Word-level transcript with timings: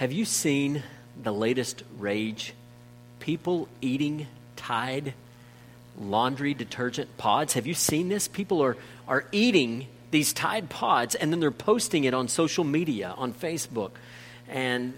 Have 0.00 0.12
you 0.12 0.24
seen 0.24 0.82
the 1.22 1.30
latest 1.30 1.82
rage? 1.98 2.54
People 3.18 3.68
eating 3.82 4.28
Tide 4.56 5.12
laundry 6.00 6.54
detergent 6.54 7.18
pods. 7.18 7.52
Have 7.52 7.66
you 7.66 7.74
seen 7.74 8.08
this? 8.08 8.26
People 8.26 8.62
are, 8.62 8.78
are 9.06 9.26
eating 9.30 9.88
these 10.10 10.32
Tide 10.32 10.70
pods 10.70 11.14
and 11.14 11.30
then 11.30 11.38
they're 11.38 11.50
posting 11.50 12.04
it 12.04 12.14
on 12.14 12.28
social 12.28 12.64
media, 12.64 13.12
on 13.18 13.34
Facebook. 13.34 13.90
And 14.48 14.94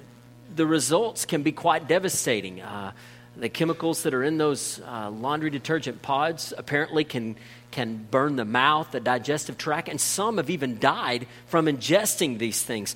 the 0.54 0.66
results 0.66 1.24
can 1.24 1.42
be 1.42 1.50
quite 1.50 1.88
devastating. 1.88 2.62
Uh, 2.62 2.92
the 3.36 3.48
chemicals 3.48 4.04
that 4.04 4.14
are 4.14 4.22
in 4.22 4.38
those 4.38 4.80
uh, 4.86 5.10
laundry 5.10 5.50
detergent 5.50 6.02
pods 6.02 6.54
apparently 6.56 7.02
can, 7.02 7.34
can 7.72 8.06
burn 8.08 8.36
the 8.36 8.44
mouth, 8.44 8.92
the 8.92 9.00
digestive 9.00 9.58
tract, 9.58 9.88
and 9.88 10.00
some 10.00 10.36
have 10.36 10.48
even 10.48 10.78
died 10.78 11.26
from 11.46 11.66
ingesting 11.66 12.38
these 12.38 12.62
things. 12.62 12.94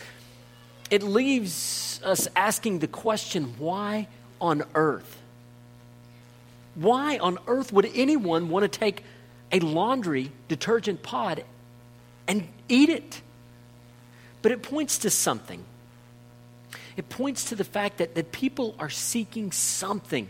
It 0.91 1.03
leaves 1.03 2.01
us 2.05 2.29
asking 2.37 2.79
the 2.79 2.87
question 2.87 3.55
why 3.59 4.09
on 4.41 4.63
earth? 4.75 5.21
Why 6.75 7.19
on 7.19 7.39
earth 7.47 7.73
would 7.73 7.91
anyone 7.95 8.49
want 8.49 8.71
to 8.71 8.79
take 8.79 9.03
a 9.51 9.61
laundry 9.61 10.31
detergent 10.49 11.03
pod 11.03 11.45
and 12.29 12.47
eat 12.69 12.89
it? 12.89 13.23
But 14.43 14.53
it 14.53 14.63
points 14.63 14.99
to 14.99 15.11
something. 15.11 15.65
It 16.97 17.09
points 17.09 17.45
to 17.47 17.55
the 17.55 17.65
fact 17.65 17.99
that, 17.99 18.15
that 18.15 18.33
people 18.33 18.75
are 18.79 18.91
seeking 18.91 19.53
something, 19.53 20.29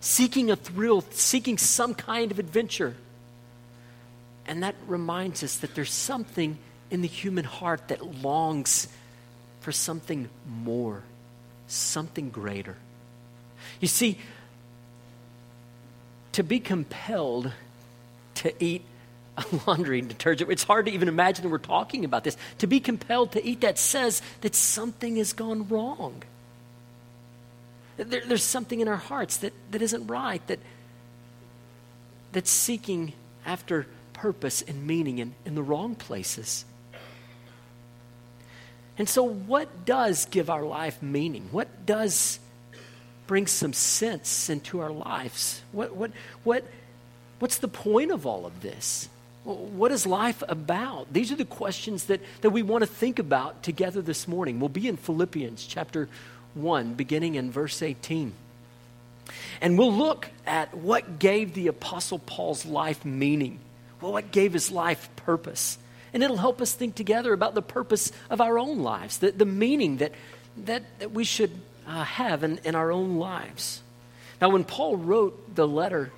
seeking 0.00 0.50
a 0.50 0.56
thrill, 0.56 1.02
seeking 1.10 1.58
some 1.58 1.94
kind 1.94 2.30
of 2.30 2.38
adventure. 2.38 2.94
And 4.46 4.62
that 4.62 4.76
reminds 4.86 5.42
us 5.42 5.56
that 5.58 5.74
there's 5.74 5.92
something 5.92 6.58
in 6.90 7.02
the 7.02 7.08
human 7.08 7.44
heart 7.44 7.88
that 7.88 8.22
longs 8.22 8.88
for 9.66 9.72
something 9.72 10.28
more 10.48 11.02
something 11.66 12.30
greater. 12.30 12.76
You 13.80 13.88
see, 13.88 14.16
to 16.30 16.44
be 16.44 16.60
compelled 16.60 17.50
to 18.34 18.64
eat 18.64 18.82
a 19.36 19.44
laundry 19.66 20.02
detergent, 20.02 20.52
it's 20.52 20.62
hard 20.62 20.86
to 20.86 20.92
even 20.92 21.08
imagine 21.08 21.50
we're 21.50 21.58
talking 21.58 22.04
about 22.04 22.22
this. 22.22 22.36
To 22.58 22.68
be 22.68 22.78
compelled 22.78 23.32
to 23.32 23.44
eat 23.44 23.62
that 23.62 23.76
says 23.76 24.22
that 24.42 24.54
something 24.54 25.16
has 25.16 25.32
gone 25.32 25.66
wrong. 25.66 26.22
There, 27.96 28.22
there's 28.24 28.44
something 28.44 28.78
in 28.78 28.86
our 28.86 28.94
hearts 28.94 29.38
that, 29.38 29.52
that 29.72 29.82
isn't 29.82 30.06
right, 30.06 30.46
that, 30.46 30.60
that's 32.30 32.52
seeking 32.52 33.14
after 33.44 33.88
purpose 34.12 34.62
and 34.62 34.86
meaning 34.86 35.18
in, 35.18 35.34
in 35.44 35.56
the 35.56 35.62
wrong 35.64 35.96
places. 35.96 36.64
And 38.98 39.08
so, 39.08 39.22
what 39.22 39.84
does 39.84 40.24
give 40.26 40.48
our 40.48 40.64
life 40.64 41.02
meaning? 41.02 41.48
What 41.50 41.86
does 41.86 42.38
bring 43.26 43.46
some 43.46 43.72
sense 43.72 44.48
into 44.48 44.80
our 44.80 44.90
lives? 44.90 45.62
What, 45.72 45.94
what, 45.94 46.12
what, 46.44 46.64
what's 47.38 47.58
the 47.58 47.68
point 47.68 48.10
of 48.10 48.26
all 48.26 48.46
of 48.46 48.62
this? 48.62 49.08
What 49.44 49.92
is 49.92 50.06
life 50.06 50.42
about? 50.48 51.12
These 51.12 51.30
are 51.30 51.36
the 51.36 51.44
questions 51.44 52.06
that, 52.06 52.20
that 52.40 52.50
we 52.50 52.62
want 52.62 52.82
to 52.82 52.86
think 52.86 53.18
about 53.18 53.62
together 53.62 54.02
this 54.02 54.26
morning. 54.26 54.58
We'll 54.58 54.68
be 54.68 54.88
in 54.88 54.96
Philippians 54.96 55.64
chapter 55.66 56.08
1, 56.54 56.94
beginning 56.94 57.36
in 57.36 57.52
verse 57.52 57.82
18. 57.82 58.32
And 59.60 59.78
we'll 59.78 59.92
look 59.92 60.28
at 60.46 60.74
what 60.74 61.18
gave 61.18 61.54
the 61.54 61.68
Apostle 61.68 62.18
Paul's 62.18 62.64
life 62.66 63.04
meaning, 63.04 63.60
well, 64.00 64.12
what 64.12 64.30
gave 64.32 64.52
his 64.52 64.70
life 64.70 65.08
purpose. 65.16 65.78
And 66.12 66.22
it'll 66.22 66.36
help 66.36 66.60
us 66.60 66.72
think 66.72 66.94
together 66.94 67.32
about 67.32 67.54
the 67.54 67.62
purpose 67.62 68.12
of 68.30 68.40
our 68.40 68.58
own 68.58 68.80
lives, 68.80 69.18
the, 69.18 69.32
the 69.32 69.44
meaning 69.44 69.98
that, 69.98 70.12
that, 70.64 70.82
that 70.98 71.12
we 71.12 71.24
should 71.24 71.50
uh, 71.86 72.04
have 72.04 72.42
in, 72.42 72.58
in 72.64 72.74
our 72.74 72.90
own 72.90 73.16
lives. 73.16 73.82
Now, 74.40 74.50
when 74.50 74.64
Paul 74.64 74.96
wrote 74.96 75.54
the 75.54 75.66
letter 75.66 76.12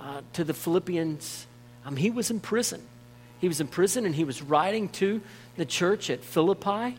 uh, 0.00 0.22
to 0.34 0.44
the 0.44 0.54
Philippians, 0.54 1.46
um, 1.84 1.96
he 1.96 2.10
was 2.10 2.30
in 2.30 2.40
prison. 2.40 2.82
He 3.40 3.48
was 3.48 3.60
in 3.60 3.66
prison 3.66 4.06
and 4.06 4.14
he 4.14 4.24
was 4.24 4.42
writing 4.42 4.88
to 4.90 5.20
the 5.56 5.64
church 5.64 6.08
at 6.10 6.24
Philippi 6.24 6.98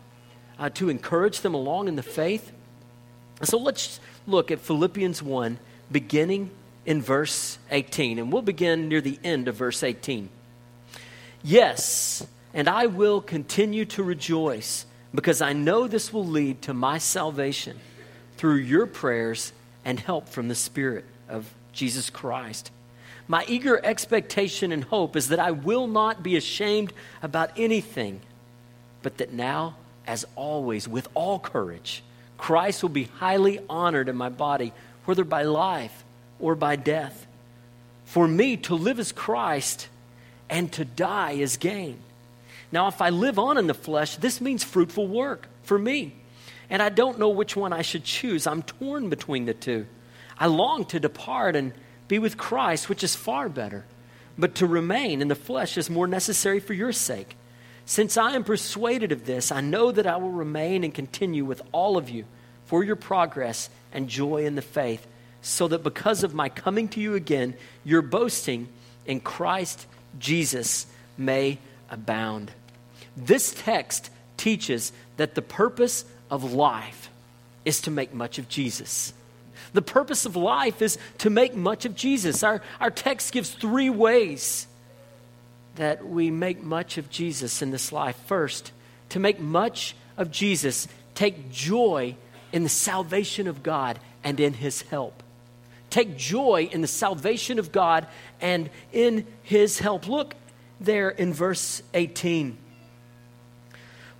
uh, 0.59 0.69
to 0.75 0.89
encourage 0.89 1.41
them 1.41 1.53
along 1.53 1.87
in 1.87 1.95
the 1.95 2.03
faith. 2.03 2.51
So 3.43 3.57
let's 3.57 3.99
look 4.27 4.51
at 4.51 4.59
Philippians 4.59 5.21
1, 5.21 5.59
beginning 5.91 6.51
in 6.85 7.01
verse 7.01 7.57
18. 7.71 8.19
And 8.19 8.31
we'll 8.31 8.41
begin 8.41 8.87
near 8.89 9.01
the 9.01 9.19
end 9.23 9.47
of 9.47 9.55
verse 9.55 9.83
18. 9.83 10.29
Yes, 11.43 12.25
and 12.55 12.69
I 12.69 12.85
will 12.85 13.19
continue 13.19 13.83
to 13.85 14.01
rejoice 14.01 14.85
because 15.13 15.41
I 15.41 15.51
know 15.51 15.87
this 15.87 16.13
will 16.13 16.25
lead 16.25 16.61
to 16.63 16.73
my 16.73 16.97
salvation 16.97 17.77
through 18.37 18.55
your 18.55 18.85
prayers 18.87 19.51
and 19.83 19.99
help 19.99 20.29
from 20.29 20.47
the 20.47 20.55
Spirit 20.55 21.03
of 21.27 21.53
Jesus 21.73 22.09
Christ. 22.09 22.71
My 23.27 23.43
eager 23.49 23.83
expectation 23.83 24.71
and 24.71 24.85
hope 24.85 25.17
is 25.17 25.27
that 25.29 25.39
I 25.39 25.51
will 25.51 25.87
not 25.87 26.23
be 26.23 26.37
ashamed 26.37 26.93
about 27.21 27.51
anything, 27.57 28.21
but 29.03 29.17
that 29.17 29.33
now, 29.33 29.75
as 30.07 30.25
always, 30.35 30.87
with 30.87 31.09
all 31.13 31.39
courage, 31.39 32.03
Christ 32.37 32.83
will 32.83 32.89
be 32.89 33.09
highly 33.17 33.59
honored 33.69 34.07
in 34.07 34.15
my 34.15 34.29
body, 34.29 34.71
whether 35.03 35.25
by 35.25 35.43
life 35.43 36.05
or 36.39 36.55
by 36.55 36.77
death. 36.77 37.27
For 38.05 38.27
me, 38.27 38.55
to 38.57 38.75
live 38.75 38.99
is 38.99 39.11
Christ, 39.11 39.89
and 40.49 40.71
to 40.73 40.85
die 40.85 41.31
is 41.31 41.57
gain. 41.57 41.99
Now, 42.75 42.89
if 42.89 43.01
I 43.01 43.09
live 43.09 43.39
on 43.39 43.57
in 43.57 43.67
the 43.67 43.73
flesh, 43.73 44.17
this 44.17 44.41
means 44.41 44.61
fruitful 44.61 45.07
work 45.07 45.47
for 45.63 45.79
me. 45.79 46.13
And 46.69 46.81
I 46.81 46.89
don't 46.89 47.17
know 47.17 47.29
which 47.29 47.55
one 47.55 47.71
I 47.71 47.81
should 47.81 48.03
choose. 48.03 48.45
I'm 48.45 48.63
torn 48.63 49.07
between 49.07 49.45
the 49.45 49.53
two. 49.53 49.85
I 50.37 50.47
long 50.47 50.83
to 50.87 50.99
depart 50.99 51.55
and 51.55 51.71
be 52.09 52.19
with 52.19 52.35
Christ, 52.35 52.89
which 52.89 53.01
is 53.01 53.15
far 53.15 53.47
better. 53.47 53.85
But 54.37 54.55
to 54.55 54.67
remain 54.67 55.21
in 55.21 55.29
the 55.29 55.35
flesh 55.35 55.77
is 55.77 55.89
more 55.89 56.05
necessary 56.05 56.59
for 56.59 56.73
your 56.73 56.91
sake. 56.91 57.37
Since 57.85 58.17
I 58.17 58.35
am 58.35 58.43
persuaded 58.43 59.13
of 59.13 59.25
this, 59.25 59.53
I 59.53 59.61
know 59.61 59.93
that 59.93 60.05
I 60.05 60.17
will 60.17 60.31
remain 60.31 60.83
and 60.83 60.93
continue 60.93 61.45
with 61.45 61.61
all 61.71 61.95
of 61.95 62.09
you 62.09 62.25
for 62.65 62.83
your 62.83 62.97
progress 62.97 63.69
and 63.93 64.09
joy 64.09 64.43
in 64.43 64.55
the 64.55 64.61
faith, 64.61 65.07
so 65.41 65.69
that 65.69 65.81
because 65.81 66.25
of 66.25 66.33
my 66.33 66.49
coming 66.49 66.89
to 66.89 66.99
you 66.99 67.15
again, 67.15 67.55
your 67.85 68.01
boasting 68.01 68.67
in 69.05 69.21
Christ 69.21 69.87
Jesus 70.19 70.87
may 71.17 71.57
abound. 71.89 72.51
This 73.15 73.53
text 73.57 74.09
teaches 74.37 74.91
that 75.17 75.35
the 75.35 75.41
purpose 75.41 76.05
of 76.29 76.53
life 76.53 77.09
is 77.63 77.81
to 77.81 77.91
make 77.91 78.13
much 78.13 78.37
of 78.37 78.49
Jesus. 78.49 79.13
The 79.73 79.81
purpose 79.81 80.25
of 80.25 80.35
life 80.35 80.81
is 80.81 80.97
to 81.19 81.29
make 81.29 81.55
much 81.55 81.85
of 81.85 81.95
Jesus. 81.95 82.43
Our, 82.43 82.61
our 82.79 82.91
text 82.91 83.31
gives 83.31 83.49
three 83.49 83.89
ways 83.89 84.67
that 85.75 86.05
we 86.07 86.31
make 86.31 86.63
much 86.63 86.97
of 86.97 87.09
Jesus 87.09 87.61
in 87.61 87.71
this 87.71 87.91
life. 87.91 88.15
First, 88.25 88.71
to 89.09 89.19
make 89.19 89.39
much 89.39 89.95
of 90.17 90.31
Jesus, 90.31 90.87
take 91.13 91.51
joy 91.51 92.15
in 92.53 92.63
the 92.63 92.69
salvation 92.69 93.47
of 93.47 93.63
God 93.63 93.99
and 94.23 94.39
in 94.39 94.53
his 94.53 94.83
help. 94.83 95.21
Take 95.89 96.17
joy 96.17 96.69
in 96.71 96.81
the 96.81 96.87
salvation 96.87 97.59
of 97.59 97.71
God 97.71 98.07
and 98.41 98.69
in 98.91 99.27
his 99.43 99.79
help. 99.79 100.07
Look 100.07 100.35
there 100.79 101.09
in 101.09 101.33
verse 101.33 101.81
18. 101.93 102.57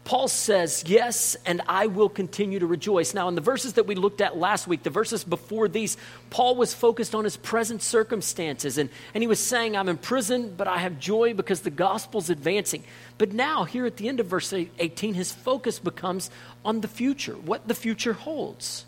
Paul 0.06 0.28
says, 0.28 0.84
Yes, 0.86 1.36
and 1.48 1.64
I 1.68 1.88
will 1.88 2.10
continue 2.10 2.60
to 2.60 2.68
rejoice. 2.68 3.16
Now, 3.16 3.28
in 3.28 3.34
the 3.34 3.42
verses 3.42 3.74
that 3.74 3.88
we 3.88 3.96
looked 3.96 4.22
at 4.22 4.38
last 4.38 4.68
week, 4.68 4.84
the 4.84 4.92
verses 4.92 5.24
before 5.24 5.68
these, 5.68 5.98
Paul 6.30 6.56
was 6.56 6.76
focused 6.76 7.16
on 7.16 7.24
his 7.24 7.38
present 7.38 7.82
circumstances. 7.82 8.78
And, 8.78 8.92
and 9.16 9.24
he 9.24 9.28
was 9.28 9.40
saying, 9.40 9.76
I'm 9.76 9.90
in 9.90 9.98
prison, 9.98 10.54
but 10.56 10.68
I 10.68 10.78
have 10.78 11.00
joy 11.00 11.34
because 11.34 11.62
the 11.62 11.72
gospel's 11.72 12.30
advancing. 12.30 12.84
But 13.18 13.34
now, 13.34 13.64
here 13.64 13.88
at 13.88 13.98
the 13.98 14.08
end 14.08 14.20
of 14.20 14.28
verse 14.28 14.54
18, 14.54 15.16
his 15.16 15.32
focus 15.32 15.80
becomes 15.80 16.30
on 16.64 16.82
the 16.82 16.88
future, 16.88 17.34
what 17.34 17.68
the 17.68 17.74
future 17.74 18.14
holds. 18.14 18.86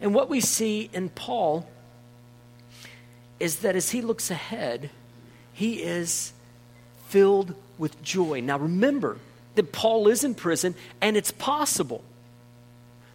And 0.00 0.12
what 0.12 0.28
we 0.28 0.40
see 0.40 0.90
in 0.92 1.08
Paul 1.08 1.68
is 3.38 3.58
that 3.58 3.76
as 3.76 3.90
he 3.90 4.00
looks 4.00 4.28
ahead, 4.28 4.90
he 5.52 5.82
is 5.84 6.32
filled 7.06 7.54
with 7.78 8.02
joy. 8.02 8.40
Now, 8.40 8.58
remember, 8.58 9.18
that 9.56 9.72
Paul 9.72 10.08
is 10.08 10.24
in 10.24 10.34
prison, 10.34 10.74
and 11.00 11.16
it's 11.16 11.32
possible 11.32 12.02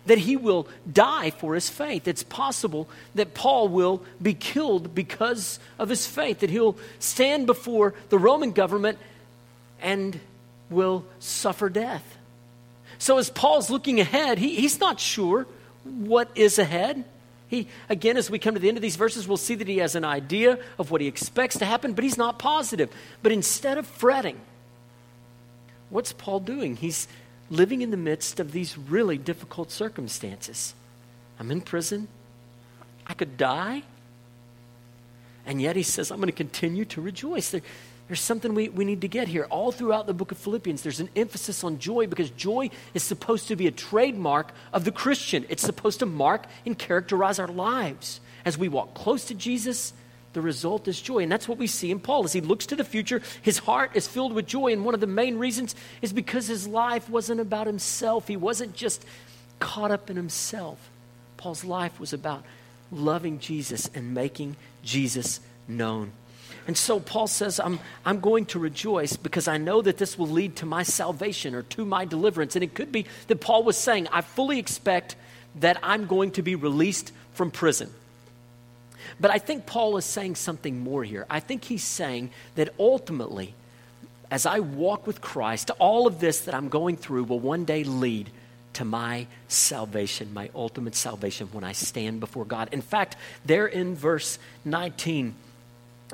that 0.06 0.18
he 0.18 0.36
will 0.36 0.68
die 0.92 1.30
for 1.30 1.56
his 1.56 1.70
faith. 1.70 2.08
It's 2.08 2.24
possible 2.24 2.90
that 3.16 3.34
Paul 3.34 3.70
will 3.70 4.04
be 4.22 4.34
killed 4.34 4.96
because 4.96 5.60
of 5.78 5.90
his 5.90 6.08
faith, 6.08 6.40
that 6.40 6.50
he'll 6.50 6.78
stand 7.00 7.46
before 7.46 7.94
the 8.10 8.18
Roman 8.18 8.52
government 8.52 8.98
and 9.82 10.20
will 10.70 11.06
suffer 11.20 11.70
death. 11.70 12.18
So, 12.98 13.18
as 13.18 13.30
Paul's 13.30 13.70
looking 13.70 14.00
ahead, 14.00 14.38
he, 14.38 14.56
he's 14.56 14.80
not 14.80 15.00
sure 15.00 15.48
what 15.84 16.30
is 16.36 16.60
ahead. 16.60 17.04
He, 17.48 17.68
again, 17.90 18.16
as 18.16 18.30
we 18.30 18.40
come 18.40 18.54
to 18.54 18.60
the 18.60 18.70
end 18.70 18.78
of 18.78 18.82
these 18.82 18.96
verses, 18.96 19.28
we'll 19.28 19.38
see 19.38 19.56
that 19.56 19.68
he 19.68 19.80
has 19.80 19.96
an 19.96 20.06
idea 20.06 20.58
of 20.80 20.90
what 20.90 21.02
he 21.02 21.08
expects 21.08 21.58
to 21.60 21.66
happen, 21.66 21.94
but 21.94 22.04
he's 22.04 22.18
not 22.18 22.40
positive. 22.40 22.90
But 23.22 23.32
instead 23.32 23.78
of 23.78 23.86
fretting, 23.86 24.40
what's 25.92 26.14
Paul 26.14 26.40
doing? 26.40 26.76
He's 26.76 27.08
living 27.52 27.82
in 27.82 27.92
the 27.92 27.98
midst 27.98 28.40
of 28.40 28.52
these 28.52 28.78
really 28.78 29.18
difficult 29.18 29.70
circumstances. 29.70 30.74
I'm 31.40 31.52
in 31.52 31.62
prison. 31.62 32.08
I 33.06 33.14
could 33.14 33.38
die. 33.38 33.84
And 35.46 35.62
yet 35.62 35.76
he 35.76 35.84
says, 35.84 36.12
I'm 36.12 36.18
going 36.18 36.28
to 36.28 36.34
continue 36.34 36.86
to 36.86 37.02
rejoice. 37.02 37.50
There, 37.50 37.62
there's 38.08 38.22
something 38.22 38.54
we, 38.54 38.70
we 38.70 38.86
need 38.86 39.02
to 39.02 39.08
get 39.08 39.28
here. 39.28 39.48
All 39.50 39.72
throughout 39.72 40.08
the 40.08 40.14
book 40.14 40.32
of 40.32 40.38
Philippians, 40.38 40.82
there's 40.82 41.00
an 41.00 41.10
emphasis 41.16 41.64
on 41.64 41.80
joy 41.80 42.08
because 42.08 42.30
joy 42.32 42.70
is 42.94 43.04
supposed 43.04 43.48
to 43.48 43.56
be 43.56 43.68
a 43.68 43.72
trademark 43.72 44.52
of 44.74 44.86
the 44.86 44.92
Christian. 44.92 45.46
It's 45.50 45.64
supposed 45.64 46.00
to 46.00 46.06
mark 46.06 46.46
and 46.66 46.78
characterize 46.78 47.40
our 47.40 47.48
lives. 47.48 48.20
As 48.46 48.58
we 48.58 48.68
walk 48.68 48.94
close 48.94 49.26
to 49.26 49.34
Jesus, 49.34 49.94
the 50.34 50.42
result 50.42 50.88
is 50.88 51.02
joy. 51.02 51.20
And 51.20 51.32
that's 51.32 51.48
what 51.48 51.58
we 51.58 51.68
see 51.68 51.92
in 51.92 52.00
Paul. 52.00 52.24
As 52.24 52.34
he 52.34 52.42
looks 52.42 52.66
to 52.68 52.76
the 52.76 52.84
future, 52.84 53.22
his 53.42 53.60
heart 53.60 53.92
is 53.96 54.08
filled 54.08 54.34
with 54.34 54.48
joy. 54.48 54.72
And 54.72 54.86
one 54.86 54.94
of 54.94 55.02
the 55.02 55.08
main 55.08 55.38
reasons 55.38 55.76
is 56.02 56.14
because 56.14 56.48
his 56.48 56.68
life 56.68 57.10
wasn't 57.10 57.42
about 57.42 57.68
himself, 57.68 58.28
he 58.28 58.38
wasn't 58.38 58.76
just 58.76 59.06
caught 59.60 59.92
up 59.92 60.10
in 60.10 60.16
himself. 60.16 60.90
Paul's 61.38 61.64
life 61.64 62.00
was 62.00 62.14
about 62.14 62.44
loving 62.92 63.40
Jesus 63.40 63.90
and 63.94 64.14
making 64.14 64.56
Jesus 64.84 65.40
known. 65.68 66.12
And 66.68 66.78
so 66.78 67.00
Paul 67.00 67.28
says, 67.28 67.60
I'm, 67.60 67.80
I'm 68.06 68.20
going 68.20 68.46
to 68.48 68.60
rejoice 68.60 69.18
because 69.18 69.48
I 69.48 69.58
know 69.58 69.82
that 69.82 69.98
this 69.98 70.18
will 70.18 70.28
lead 70.28 70.58
to 70.58 70.66
my 70.66 70.84
salvation 70.84 71.56
or 71.56 71.64
to 71.64 71.86
my 71.86 72.06
deliverance. 72.06 72.56
And 72.56 72.64
it 72.64 72.76
could 72.76 72.92
be 72.92 73.06
that 73.28 73.42
Paul 73.42 73.64
was 73.64 73.78
saying, 73.78 74.08
I 74.12 74.22
fully 74.22 74.60
expect 74.60 75.16
that 75.56 75.80
I'm 75.82 76.06
going 76.06 76.32
to 76.32 76.44
be 76.44 76.56
released 76.56 77.12
from 77.34 77.52
prison. 77.52 77.92
But 79.22 79.30
I 79.30 79.38
think 79.38 79.68
Paul 79.68 79.98
is 79.98 80.06
saying 80.06 80.36
something 80.36 80.80
more 80.80 81.04
here. 81.04 81.28
I 81.30 81.40
think 81.40 81.64
he's 81.64 81.84
saying 81.84 82.32
that 82.56 82.70
ultimately, 82.80 83.54
as 84.32 84.48
I 84.48 84.60
walk 84.60 85.06
with 85.06 85.22
Christ, 85.22 85.70
all 85.78 86.08
of 86.08 86.20
this 86.20 86.42
that 86.42 86.56
I'm 86.56 86.70
going 86.70 86.98
through 86.98 87.26
will 87.26 87.40
one 87.40 87.64
day 87.64 87.84
lead 87.84 88.32
to 88.74 88.86
my 88.86 89.28
salvation, 89.48 90.34
my 90.34 90.50
ultimate 90.56 90.96
salvation 90.96 91.50
when 91.52 91.64
I 91.64 91.74
stand 91.74 92.20
before 92.20 92.46
God. 92.46 92.70
In 92.72 92.82
fact, 92.82 93.16
there 93.46 93.68
in 93.68 93.96
verse 93.96 94.40
19, 94.66 95.36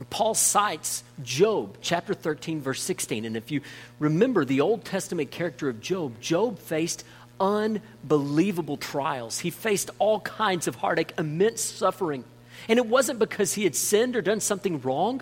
Paul 0.09 0.33
cites 0.33 1.03
Job, 1.23 1.77
chapter 1.81 2.13
13, 2.13 2.61
verse 2.61 2.81
16. 2.81 3.25
And 3.25 3.37
if 3.37 3.51
you 3.51 3.61
remember 3.99 4.43
the 4.43 4.61
Old 4.61 4.83
Testament 4.83 5.31
character 5.31 5.69
of 5.69 5.79
Job, 5.79 6.19
Job 6.19 6.59
faced 6.59 7.05
unbelievable 7.39 8.77
trials. 8.77 9.39
He 9.39 9.49
faced 9.49 9.91
all 9.99 10.19
kinds 10.19 10.67
of 10.67 10.75
heartache, 10.75 11.13
immense 11.17 11.61
suffering. 11.61 12.25
And 12.67 12.77
it 12.77 12.85
wasn't 12.85 13.19
because 13.19 13.53
he 13.53 13.63
had 13.63 13.75
sinned 13.75 14.15
or 14.15 14.21
done 14.21 14.39
something 14.39 14.81
wrong. 14.81 15.21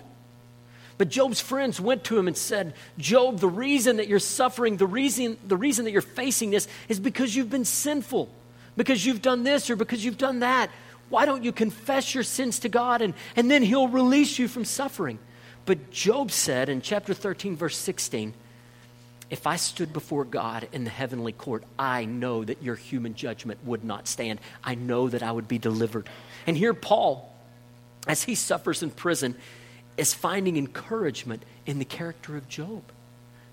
But 0.98 1.10
Job's 1.10 1.40
friends 1.40 1.80
went 1.80 2.04
to 2.04 2.18
him 2.18 2.26
and 2.26 2.36
said, 2.36 2.74
Job, 2.98 3.38
the 3.38 3.48
reason 3.48 3.96
that 3.98 4.08
you're 4.08 4.18
suffering, 4.18 4.78
the 4.78 4.86
reason, 4.86 5.36
the 5.46 5.56
reason 5.56 5.84
that 5.84 5.90
you're 5.90 6.00
facing 6.00 6.50
this 6.50 6.68
is 6.88 6.98
because 6.98 7.36
you've 7.36 7.50
been 7.50 7.66
sinful, 7.66 8.30
because 8.76 9.04
you've 9.04 9.22
done 9.22 9.42
this 9.42 9.68
or 9.68 9.76
because 9.76 10.04
you've 10.04 10.18
done 10.18 10.40
that. 10.40 10.70
Why 11.08 11.26
don't 11.26 11.44
you 11.44 11.52
confess 11.52 12.14
your 12.14 12.24
sins 12.24 12.60
to 12.60 12.68
God 12.68 13.02
and, 13.02 13.14
and 13.36 13.50
then 13.50 13.62
He'll 13.62 13.88
release 13.88 14.38
you 14.38 14.48
from 14.48 14.64
suffering? 14.64 15.18
But 15.66 15.90
Job 15.90 16.30
said 16.30 16.68
in 16.68 16.80
chapter 16.80 17.12
13, 17.12 17.56
verse 17.56 17.76
16, 17.76 18.32
If 19.28 19.46
I 19.46 19.56
stood 19.56 19.92
before 19.92 20.24
God 20.24 20.68
in 20.72 20.84
the 20.84 20.90
heavenly 20.90 21.32
court, 21.32 21.64
I 21.78 22.04
know 22.04 22.44
that 22.44 22.62
your 22.62 22.76
human 22.76 23.14
judgment 23.14 23.58
would 23.64 23.82
not 23.82 24.06
stand. 24.06 24.40
I 24.62 24.76
know 24.76 25.08
that 25.08 25.22
I 25.22 25.32
would 25.32 25.48
be 25.48 25.58
delivered. 25.58 26.08
And 26.46 26.56
here, 26.56 26.74
Paul, 26.74 27.32
as 28.06 28.22
he 28.22 28.36
suffers 28.36 28.84
in 28.84 28.90
prison, 28.90 29.34
is 29.96 30.14
finding 30.14 30.56
encouragement 30.56 31.44
in 31.64 31.80
the 31.80 31.84
character 31.84 32.36
of 32.36 32.48
Job. 32.48 32.82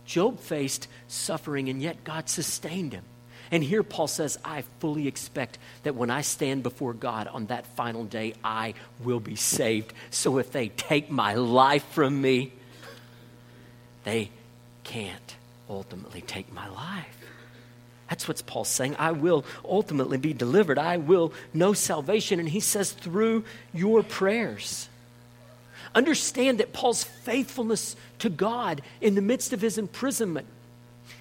Job 0.06 0.40
faced 0.40 0.88
suffering, 1.08 1.70
and 1.70 1.82
yet 1.82 2.04
God 2.04 2.30
sustained 2.30 2.94
him. 2.94 3.06
And 3.50 3.64
here 3.64 3.84
Paul 3.84 4.08
says, 4.08 4.38
I 4.44 4.64
fully 4.80 5.08
expect 5.08 5.58
that 5.84 5.96
when 5.96 6.10
I 6.10 6.22
stand 6.22 6.64
before 6.64 6.94
God 6.94 7.28
on 7.28 7.48
that 7.48 7.66
final 7.66 8.04
day, 8.04 8.34
I 8.44 8.74
will 9.04 9.20
be 9.20 9.36
saved. 9.36 9.94
So 10.12 10.38
if 10.38 10.52
they 10.52 10.70
take 10.70 11.10
my 11.10 11.36
life 11.36 11.86
from 11.92 12.22
me, 12.22 12.54
they 14.04 14.30
can't 14.84 15.36
ultimately 15.70 16.22
take 16.22 16.52
my 16.54 16.68
life. 16.70 17.18
That's 18.10 18.28
what 18.28 18.46
Paul's 18.46 18.70
saying. 18.70 18.96
I 19.00 19.12
will 19.12 19.46
ultimately 19.66 20.18
be 20.18 20.34
delivered. 20.34 20.78
I 20.78 20.98
will 20.98 21.34
know 21.54 21.74
salvation. 21.74 22.40
And 22.40 22.50
he 22.50 22.60
says, 22.60 22.92
through 22.92 23.44
your 23.74 24.04
prayers. 24.04 24.88
Understand 25.96 26.60
that 26.60 26.74
Paul's 26.74 27.04
faithfulness 27.04 27.96
to 28.20 28.30
God 28.30 28.82
in 29.02 29.16
the 29.16 29.22
midst 29.22 29.54
of 29.54 29.62
his 29.62 29.78
imprisonment 29.78 30.48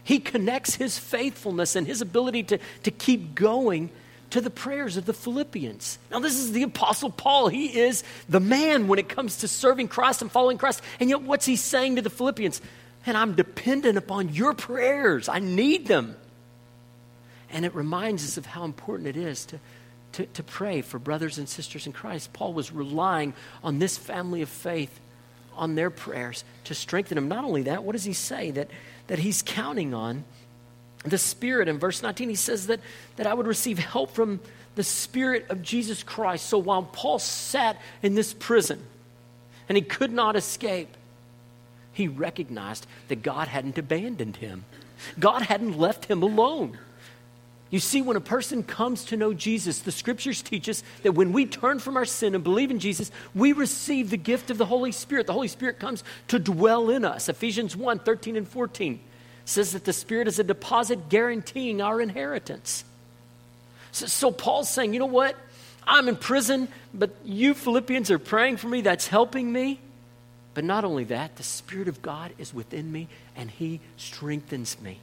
he 0.05 0.19
connects 0.19 0.75
his 0.75 0.99
faithfulness 0.99 1.77
and 1.77 1.87
his 1.87 2.01
ability 2.01 2.43
to, 2.45 2.59
to 2.83 2.91
keep 2.91 3.35
going 3.35 3.91
to 4.31 4.41
the 4.41 4.51
prayers 4.51 4.97
of 4.97 5.05
the 5.05 5.13
Philippians. 5.13 5.99
Now, 6.11 6.19
this 6.19 6.39
is 6.39 6.53
the 6.53 6.63
Apostle 6.63 7.11
Paul. 7.11 7.49
He 7.49 7.79
is 7.79 8.03
the 8.29 8.41
man 8.41 8.89
when 8.89 8.99
it 8.99 9.09
comes 9.09 9.39
to 9.39 9.49
serving 9.49 9.89
Christ 9.89 10.23
and 10.23 10.33
following 10.33 10.59
Christ. 10.59 10.83
And 10.99 11.11
yet, 11.11 11.23
what's 11.23 11.45
he 11.45 11.57
saying 11.57 11.97
to 11.97 12.03
the 12.03 12.11
Philippians? 12.11 12.61
And 13.07 13.17
I'm 13.17 13.35
dependent 13.35 13.99
upon 13.99 14.31
your 14.31 14.55
prayers, 14.55 15.29
I 15.29 15.39
need 15.39 15.87
them. 15.87 16.17
And 17.51 17.67
it 17.67 17.75
reminds 17.75 18.25
us 18.25 18.37
of 18.39 18.47
how 18.47 18.65
important 18.65 19.09
it 19.09 19.17
is 19.17 19.45
to, 19.47 19.61
to, 20.13 20.27
to 20.27 20.43
pray 20.43 20.81
for 20.81 20.99
brothers 20.99 21.37
and 21.37 21.47
sisters 21.49 21.87
in 21.87 21.93
Christ. 21.93 22.33
Paul 22.33 22.55
was 22.55 22.73
relying 22.73 23.35
on 23.63 23.79
this 23.79 23.99
family 23.99 24.41
of 24.41 24.49
faith, 24.49 24.99
on 25.55 25.75
their 25.75 25.91
prayers 25.91 26.45
to 26.65 26.75
strengthen 26.75 27.19
him. 27.19 27.29
Not 27.29 27.45
only 27.45 27.65
that, 27.65 27.85
what 27.85 27.93
does 27.93 28.05
he 28.05 28.15
say? 28.15 28.53
That 28.53 28.71
that 29.07 29.19
he's 29.19 29.43
counting 29.43 29.95
on 29.95 30.25
the 31.05 31.19
Spirit. 31.19 31.69
In 31.69 31.79
verse 31.79 32.03
19, 32.03 32.29
he 32.29 32.35
says 32.35 32.69
that, 32.69 32.81
that 33.17 33.27
I 33.27 33.35
would 33.35 33.47
receive 33.47 33.79
help 33.79 34.13
from 34.13 34.41
the 34.75 34.85
Spirit 34.85 35.47
of 35.51 35.63
Jesus 35.63 36.03
Christ. 36.03 36.47
So 36.47 36.59
while 36.59 36.83
Paul 36.83 37.19
sat 37.19 37.81
in 38.03 38.15
this 38.15 38.33
prison 38.33 38.83
and 39.69 39.77
he 39.77 39.83
could 39.83 40.13
not 40.13 40.37
escape, 40.37 40.89
he 41.93 42.09
recognized 42.09 42.87
that 43.09 43.23
God 43.23 43.49
hadn't 43.49 43.79
abandoned 43.79 44.37
him, 44.37 44.65
God 45.19 45.43
hadn't 45.43 45.79
left 45.79 46.07
him 46.07 46.23
alone. 46.23 46.79
You 47.73 47.81
see, 47.81 48.03
when 48.03 48.19
a 48.19 48.21
person 48.21 48.63
comes 48.63 49.07
to 49.07 49.17
know 49.17 49.33
Jesus, 49.33 49.79
the 49.79 49.93
scriptures 49.93 50.43
teach 50.43 50.69
us 50.69 50.83
that 51.05 51.13
when 51.13 51.33
we 51.33 51.47
turn 51.47 51.79
from 51.79 51.97
our 51.97 52.05
sin 52.05 52.35
and 52.35 52.45
believe 52.45 52.71
in 52.71 52.79
Jesus, 52.79 53.11
we 53.35 53.55
receive 53.55 54.11
the 54.11 54.19
gift 54.19 54.51
of 54.51 54.59
the 54.59 54.67
Holy 54.67 54.93
Spirit. 54.93 55.27
The 55.27 55.33
Holy 55.33 55.49
Spirit 55.49 55.79
comes 55.79 56.05
to 56.29 56.39
dwell 56.39 56.91
in 56.91 57.03
us. 57.03 57.31
Ephesians 57.31 57.75
1 57.75 58.01
13 58.01 58.37
and 58.37 58.47
14 58.47 59.01
says 59.47 59.73
that 59.73 59.87
the 59.87 59.95
Spirit 59.95 60.29
is 60.29 60.39
a 60.39 60.45
deposit 60.45 61.09
guaranteeing 61.09 61.81
our 61.81 61.99
inheritance. 61.99 62.85
So, 63.91 64.05
so 64.05 64.31
Paul's 64.31 64.69
saying, 64.69 64.93
you 64.93 64.99
know 64.99 65.07
what? 65.07 65.35
I'm 65.87 66.09
in 66.09 66.17
prison, 66.17 66.69
but 66.93 67.11
you 67.25 67.55
Philippians 67.55 68.11
are 68.11 68.19
praying 68.19 68.59
for 68.59 68.69
me. 68.69 68.83
That's 68.83 69.07
helping 69.07 69.51
me. 69.51 69.81
But 70.55 70.65
not 70.65 70.85
only 70.85 71.05
that, 71.05 71.37
the 71.37 71.43
Spirit 71.43 71.89
of 71.89 72.03
God 72.03 72.33
is 72.39 72.53
within 72.53 72.93
me 72.93 73.09
and 73.37 73.51
He 73.51 73.81
strengthens 73.97 74.81
me. 74.81 74.99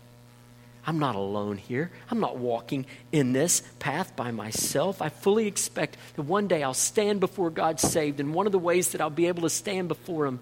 I'm 0.86 1.00
not 1.00 1.15
alone 1.15 1.58
here. 1.58 1.91
I'm 2.10 2.20
not 2.20 2.38
walking 2.38 2.86
in 3.12 3.34
this 3.34 3.62
path 3.79 4.15
by 4.15 4.32
myself. 4.32 5.01
I 5.01 5.10
fully 5.10 5.46
expect 5.48 5.98
that 6.15 6.24
one 6.24 6.48
day 6.48 6.63
I'll 6.63 6.74
stand 6.74 7.20
before 7.20 7.50
God 7.50 7.79
saved. 7.79 8.20
And 8.20 8.34
one 8.34 8.46
of 8.46 8.51
the 8.51 8.60
ways 8.60 8.91
that 8.91 9.01
I'll 9.01 9.10
be 9.10 9.27
able 9.27 9.44
to 9.44 9.50
stand 9.50 9.88
before 9.88 10.25
Him 10.25 10.39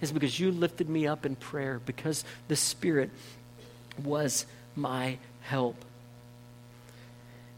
is 0.00 0.12
because 0.12 0.38
you 0.38 0.50
lifted 0.50 0.88
me 0.88 1.06
up 1.06 1.24
in 1.24 1.36
prayer, 1.36 1.80
because 1.86 2.24
the 2.48 2.56
Spirit 2.56 3.10
was 4.02 4.44
my 4.74 5.18
help. 5.42 5.76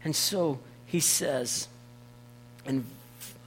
And 0.03 0.15
so 0.15 0.59
he 0.85 0.99
says, 0.99 1.67
and 2.65 2.85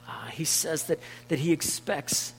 uh, 0.07 0.27
he 0.27 0.45
says 0.45 0.83
that, 0.83 0.99
that 1.29 1.39
he 1.39 1.51
expects 1.51 2.33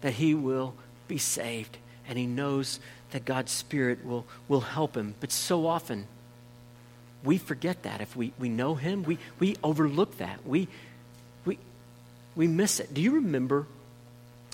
that 0.00 0.14
he 0.14 0.34
will 0.34 0.74
be 1.06 1.18
saved, 1.18 1.76
and 2.08 2.18
he 2.18 2.26
knows 2.26 2.80
that 3.10 3.24
God's 3.24 3.52
Spirit 3.52 4.04
will, 4.04 4.26
will 4.48 4.60
help 4.60 4.96
him. 4.96 5.14
But 5.20 5.32
so 5.32 5.66
often, 5.66 6.06
we 7.24 7.38
forget 7.38 7.82
that. 7.82 8.00
If 8.00 8.14
we, 8.16 8.32
we 8.38 8.48
know 8.48 8.74
him, 8.74 9.02
we, 9.02 9.18
we 9.38 9.56
overlook 9.62 10.18
that. 10.18 10.46
We, 10.46 10.68
we, 11.44 11.58
we 12.36 12.46
miss 12.46 12.80
it. 12.80 12.92
Do 12.92 13.00
you 13.00 13.12
remember 13.12 13.66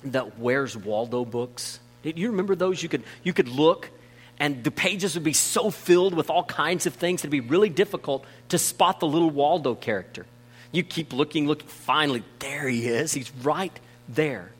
the 0.02 0.22
Where's 0.22 0.76
Waldo 0.76 1.24
books? 1.24 1.80
Do 2.02 2.12
you 2.14 2.30
remember 2.30 2.54
those? 2.54 2.82
You 2.82 2.88
could, 2.88 3.02
you 3.22 3.32
could 3.32 3.48
look, 3.48 3.90
and 4.38 4.62
the 4.62 4.70
pages 4.70 5.14
would 5.14 5.24
be 5.24 5.32
so 5.32 5.70
filled 5.70 6.14
with 6.14 6.30
all 6.30 6.44
kinds 6.44 6.86
of 6.86 6.94
things, 6.94 7.20
it'd 7.22 7.30
be 7.30 7.40
really 7.40 7.70
difficult 7.70 8.24
to 8.50 8.58
spot 8.58 9.00
the 9.00 9.06
little 9.06 9.30
Waldo 9.30 9.74
character. 9.74 10.26
You 10.72 10.82
keep 10.82 11.12
looking, 11.12 11.46
looking, 11.46 11.68
finally, 11.68 12.24
there 12.40 12.68
he 12.68 12.88
is. 12.88 13.12
He's 13.12 13.30
right 13.42 13.78
there. 14.08 14.50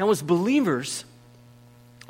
Now, 0.00 0.10
as 0.10 0.20
believers, 0.20 1.04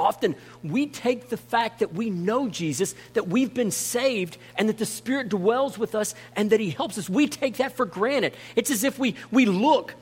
Often 0.01 0.37
we 0.65 0.87
take 0.87 1.29
the 1.29 1.37
fact 1.37 1.81
that 1.81 1.93
we 1.93 2.09
know 2.09 2.49
Jesus, 2.49 2.95
that 3.13 3.29
we've 3.29 3.53
been 3.53 3.71
saved, 3.71 4.39
and 4.57 4.69
that 4.71 4.79
the 4.79 4.87
Spirit 4.87 5.29
dwells 5.29 5.77
with 5.77 5.95
us 5.95 6.15
and 6.35 6.51
that 6.51 6.59
He 6.59 6.71
helps 6.71 6.97
us. 6.97 7.11
We 7.11 7.29
take 7.29 7.59
that 7.59 7.77
for 7.77 7.85
granted. 7.85 8.35
It's 8.57 8.71
as 8.71 8.83
if 8.83 8.99
we, 8.99 9.15
we 9.31 9.45
look 9.45 9.95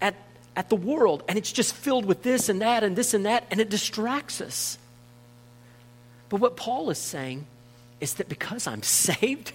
at, 0.00 0.14
at 0.54 0.68
the 0.68 0.76
world 0.76 1.24
and 1.28 1.36
it's 1.36 1.50
just 1.50 1.74
filled 1.74 2.04
with 2.04 2.22
this 2.22 2.48
and 2.48 2.62
that 2.62 2.84
and 2.84 2.94
this 2.94 3.12
and 3.12 3.26
that, 3.26 3.46
and 3.50 3.60
it 3.60 3.68
distracts 3.68 4.40
us. 4.40 4.78
But 6.28 6.40
what 6.40 6.56
Paul 6.56 6.90
is 6.90 6.98
saying 6.98 7.46
is 8.00 8.14
that 8.14 8.28
because 8.28 8.68
I'm 8.68 8.82
saved, 8.84 9.52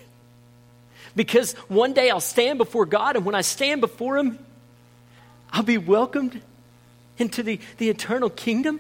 because 1.15 1.53
one 1.69 1.93
day 1.93 2.09
I'll 2.09 2.19
stand 2.19 2.57
before 2.57 2.85
God, 2.85 3.15
and 3.15 3.25
when 3.25 3.35
I 3.35 3.41
stand 3.41 3.79
before 3.79 4.17
Him, 4.17 4.37
I'll 5.53 5.63
be 5.63 5.77
welcomed 5.77 6.41
into 7.17 7.43
the, 7.43 7.59
the 7.77 7.89
eternal 7.89 8.29
kingdom. 8.29 8.79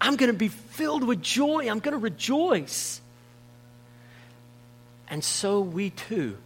I'm 0.00 0.16
going 0.16 0.32
to 0.32 0.36
be 0.36 0.48
filled 0.48 1.04
with 1.04 1.22
joy. 1.22 1.68
I'm 1.70 1.78
going 1.78 1.92
to 1.92 1.98
rejoice. 1.98 3.00
And 5.08 5.22
so 5.22 5.60
we 5.60 5.90
too 5.90 6.38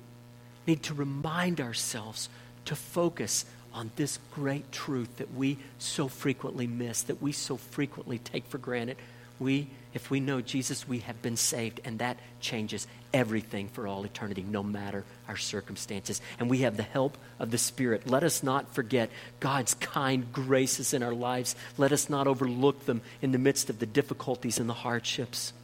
need 0.66 0.83
to 0.85 0.95
remind 0.95 1.61
ourselves 1.61 2.28
to 2.66 2.75
focus 2.75 3.45
on 3.73 3.90
this 3.97 4.19
great 4.35 4.73
truth 4.73 5.19
that 5.19 5.33
we 5.35 5.59
so 5.78 6.09
frequently 6.09 6.66
miss, 6.66 7.02
that 7.02 7.23
we 7.23 7.33
so 7.33 7.57
frequently 7.57 8.19
take 8.19 8.45
for 8.47 8.59
granted. 8.59 8.97
We, 9.38 9.69
if 9.95 10.11
we 10.11 10.19
know 10.19 10.40
Jesus, 10.40 10.88
we 10.88 11.00
have 11.00 11.21
been 11.23 11.37
saved, 11.37 11.81
and 11.85 11.99
that 11.99 12.16
changes 12.40 12.87
everything 13.16 13.68
for 13.68 13.88
all 13.88 14.04
eternity, 14.04 14.44
no 14.46 14.62
matter 14.62 15.02
our 15.26 15.38
circumstances. 15.38 16.20
And 16.38 16.50
we 16.50 16.58
have 16.58 16.76
the 16.76 16.82
help 16.82 17.16
of 17.38 17.50
the 17.50 17.56
Spirit. 17.56 18.06
Let 18.06 18.23
us 18.23 18.42
not 18.42 18.75
forget 18.75 19.08
God's 19.40 19.73
kind 19.73 20.30
graces 20.35 20.92
in 20.92 21.02
our 21.02 21.14
lives. 21.14 21.56
Let 21.78 21.92
us 21.92 22.11
not 22.11 22.26
overlook 22.26 22.85
them 22.85 23.00
in 23.23 23.32
the 23.32 23.38
midst 23.38 23.70
of 23.70 23.78
the 23.78 23.87
difficulties 23.87 24.61
and 24.61 24.68
the 24.68 24.75
hardships. 24.75 25.54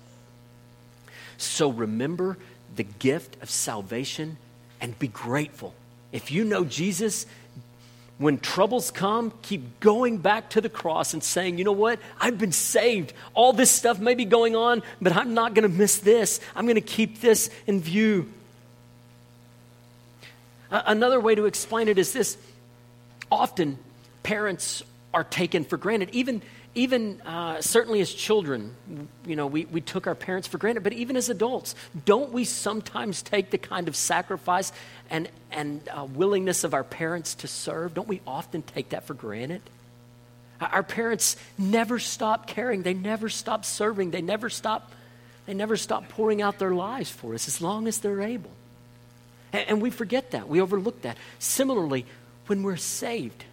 So 1.37 1.71
remember 1.71 2.39
the 2.75 2.85
gift 2.85 3.37
of 3.43 3.51
salvation 3.51 4.39
and 4.81 4.99
be 4.99 5.09
grateful. 5.09 5.75
If 6.11 6.33
you 6.33 6.45
know 6.45 6.65
Jesus, 6.65 7.27
when 8.23 8.39
troubles 8.39 8.91
come, 8.91 9.33
keep 9.43 9.81
going 9.81 10.19
back 10.19 10.51
to 10.51 10.61
the 10.61 10.69
cross 10.69 11.15
and 11.15 11.23
saying, 11.23 11.59
you 11.59 11.65
know 11.65 11.73
what? 11.73 11.99
I've 12.21 12.39
been 12.39 12.53
saved. 12.53 13.13
All 13.35 13.53
this 13.53 13.71
stuff 13.71 13.99
may 13.99 14.15
be 14.15 14.25
going 14.25 14.57
on, 14.57 14.83
but 15.01 15.17
I'm 15.17 15.35
not 15.35 15.55
going 15.55 15.71
to 15.71 15.77
miss 15.77 15.99
this. 15.99 16.41
I'm 16.55 16.67
going 16.67 16.77
to 16.77 16.81
keep 16.81 17.21
this 17.21 17.51
in 17.67 17.81
view. 17.81 18.33
Another 20.71 21.21
way 21.21 21.35
to 21.35 21.45
explain 21.45 21.89
it 21.89 21.99
is 21.99 22.13
this 22.13 22.39
often 23.31 23.79
parents 24.23 24.83
are 25.13 25.25
taken 25.25 25.65
for 25.65 25.77
granted. 25.77 26.11
Even, 26.13 26.41
even 26.75 27.21
uh, 27.23 27.61
certainly 27.61 28.01
as 28.01 28.13
children, 28.13 28.75
you 29.27 29.37
know, 29.37 29.47
we, 29.47 29.67
we 29.67 29.83
took 29.83 30.07
our 30.07 30.15
parents 30.15 30.49
for 30.49 30.57
granted, 30.57 30.83
but 30.83 30.95
even 30.95 31.17
as 31.17 31.29
adults, 31.29 31.75
don't 32.07 32.33
we 32.33 32.45
sometimes 32.45 33.21
take 33.21 33.51
the 33.51 33.59
kind 33.59 33.89
of 33.89 33.97
sacrifice 33.97 34.73
and, 35.11 35.29
and 35.51 35.87
uh, 35.91 36.05
willingness 36.05 36.65
of 36.65 36.73
our 36.73 36.85
parents 36.85 37.35
to 37.37 37.49
serve? 37.49 37.93
Don't 37.93 38.09
we 38.09 38.23
often 38.27 38.63
take 38.63 38.91
that 38.91 39.05
for 39.05 39.13
granted? 39.13 39.61
Our 40.61 40.83
parents 40.83 41.37
never 41.59 41.99
stop 41.99 42.47
caring. 42.47 42.83
They 42.83 42.95
never 42.95 43.29
stop 43.29 43.65
serving. 43.67 44.13
They 44.13 44.23
never 44.23 44.49
stop, 44.49 44.93
they 45.45 45.55
never 45.55 45.77
stop 45.77 46.09
pouring 46.09 46.41
out 46.41 46.59
their 46.59 46.75
lives 46.75 47.11
for 47.11 47.35
us 47.35 47.49
as 47.49 47.61
long 47.61 47.87
as 47.87 47.99
they're 47.99 48.23
able. 48.23 48.51
And, 49.53 49.69
and 49.69 49.83
we 49.83 49.91
forget 49.91 50.31
that. 50.31 50.49
We 50.49 50.61
overlook 50.63 51.03
that. 51.03 51.19
Similarly, 51.39 52.07
when 52.47 52.63
we're 52.63 52.77
saved, 52.77 53.45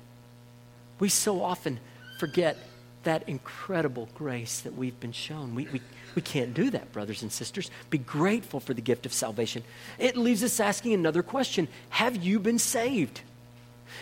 we 1.00 1.10
so 1.10 1.42
often 1.44 1.80
forget 2.20 2.58
that 3.04 3.28
incredible 3.28 4.10
grace 4.16 4.62
that 4.62 4.76
we've 4.76 5.00
been 5.00 5.12
shown. 5.12 5.56
We, 5.56 5.68
we, 5.72 5.82
we 6.16 6.22
can't 6.22 6.54
do 6.54 6.70
that, 6.72 6.92
brothers 6.92 7.22
and 7.22 7.32
sisters. 7.32 7.72
Be 7.90 7.98
grateful 7.98 8.60
for 8.60 8.74
the 8.74 8.82
gift 8.82 9.06
of 9.06 9.14
salvation. 9.14 9.64
It 9.98 10.18
leaves 10.18 10.44
us 10.44 10.60
asking 10.60 10.94
another 10.94 11.24
question 11.24 11.68
Have 11.90 12.18
you 12.18 12.40
been 12.40 12.60
saved? 12.60 13.22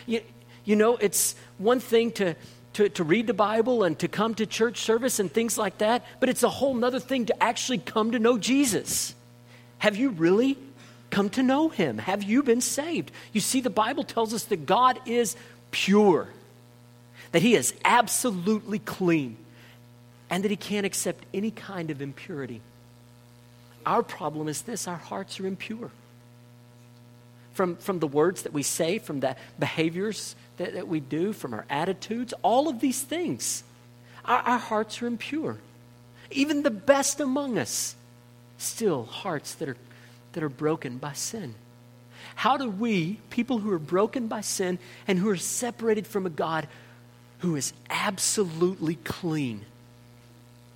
You, 0.06 0.22
you 0.66 0.76
know, 0.76 0.98
it's 0.98 1.36
one 1.58 1.80
thing 1.80 2.12
to, 2.14 2.36
to, 2.74 2.90
to 2.90 3.04
read 3.04 3.28
the 3.28 3.34
Bible 3.34 3.84
and 3.84 3.98
to 4.00 4.08
come 4.08 4.36
to 4.36 4.46
church 4.46 4.80
service 4.82 5.20
and 5.20 5.32
things 5.32 5.58
like 5.58 5.78
that, 5.78 6.06
but 6.20 6.30
it's 6.30 6.44
a 6.44 6.50
whole 6.50 6.84
other 6.84 7.00
thing 7.00 7.28
to 7.28 7.44
actually 7.44 7.78
come 7.78 8.12
to 8.12 8.20
know 8.20 8.38
Jesus. 8.38 9.16
Have 9.80 9.96
you 9.96 10.10
really 10.10 10.58
come 11.10 11.30
to 11.32 11.44
know 11.44 11.70
him? 11.70 12.00
Have 12.00 12.24
you 12.24 12.44
been 12.44 12.62
saved? 12.62 13.12
You 13.32 13.42
see, 13.42 13.62
the 13.62 13.70
Bible 13.70 14.04
tells 14.04 14.34
us 14.34 14.46
that 14.46 14.66
God 14.66 15.00
is 15.06 15.36
pure 15.72 16.28
that 17.32 17.42
he 17.42 17.56
is 17.56 17.74
absolutely 17.84 18.80
clean 18.80 19.38
and 20.30 20.44
that 20.44 20.52
he 20.52 20.58
can't 20.58 20.86
accept 20.86 21.24
any 21.34 21.52
kind 21.52 21.90
of 21.92 22.02
impurity. 22.02 22.62
Our 23.86 24.04
problem 24.04 24.48
is 24.48 24.64
this 24.64 24.88
our 24.88 24.98
hearts 24.98 25.40
are 25.40 25.48
impure. 25.48 25.92
From, 27.54 27.76
from 27.78 28.00
the 28.00 28.08
words 28.08 28.44
that 28.44 28.54
we 28.54 28.62
say, 28.62 29.00
from 29.00 29.20
the 29.20 29.36
behaviors 29.58 30.36
that, 30.58 30.74
that 30.74 30.88
we 30.88 31.00
do, 31.00 31.34
from 31.34 31.54
our 31.54 31.66
attitudes, 31.70 32.34
all 32.44 32.68
of 32.68 32.80
these 32.80 33.02
things, 33.02 33.64
our, 34.26 34.40
our 34.40 34.58
hearts 34.60 35.02
are 35.02 35.08
impure. 35.08 35.58
Even 36.30 36.64
the 36.64 36.70
best 36.70 37.20
among 37.20 37.58
us, 37.58 37.96
still 38.58 39.06
hearts 39.06 39.56
that 39.56 39.70
are, 39.70 39.78
that 40.34 40.44
are 40.44 40.50
broken 40.50 40.98
by 40.98 41.14
sin. 41.14 41.56
How 42.36 42.58
do 42.58 42.70
we, 42.70 43.20
people 43.30 43.58
who 43.58 43.72
are 43.72 43.80
broken 43.80 44.28
by 44.28 44.42
sin 44.42 44.78
and 45.08 45.18
who 45.18 45.30
are 45.30 45.38
separated 45.38 46.06
from 46.06 46.26
a 46.26 46.30
God 46.30 46.68
who 47.40 47.56
is 47.56 47.74
absolutely 47.90 48.96
clean. 48.96 49.66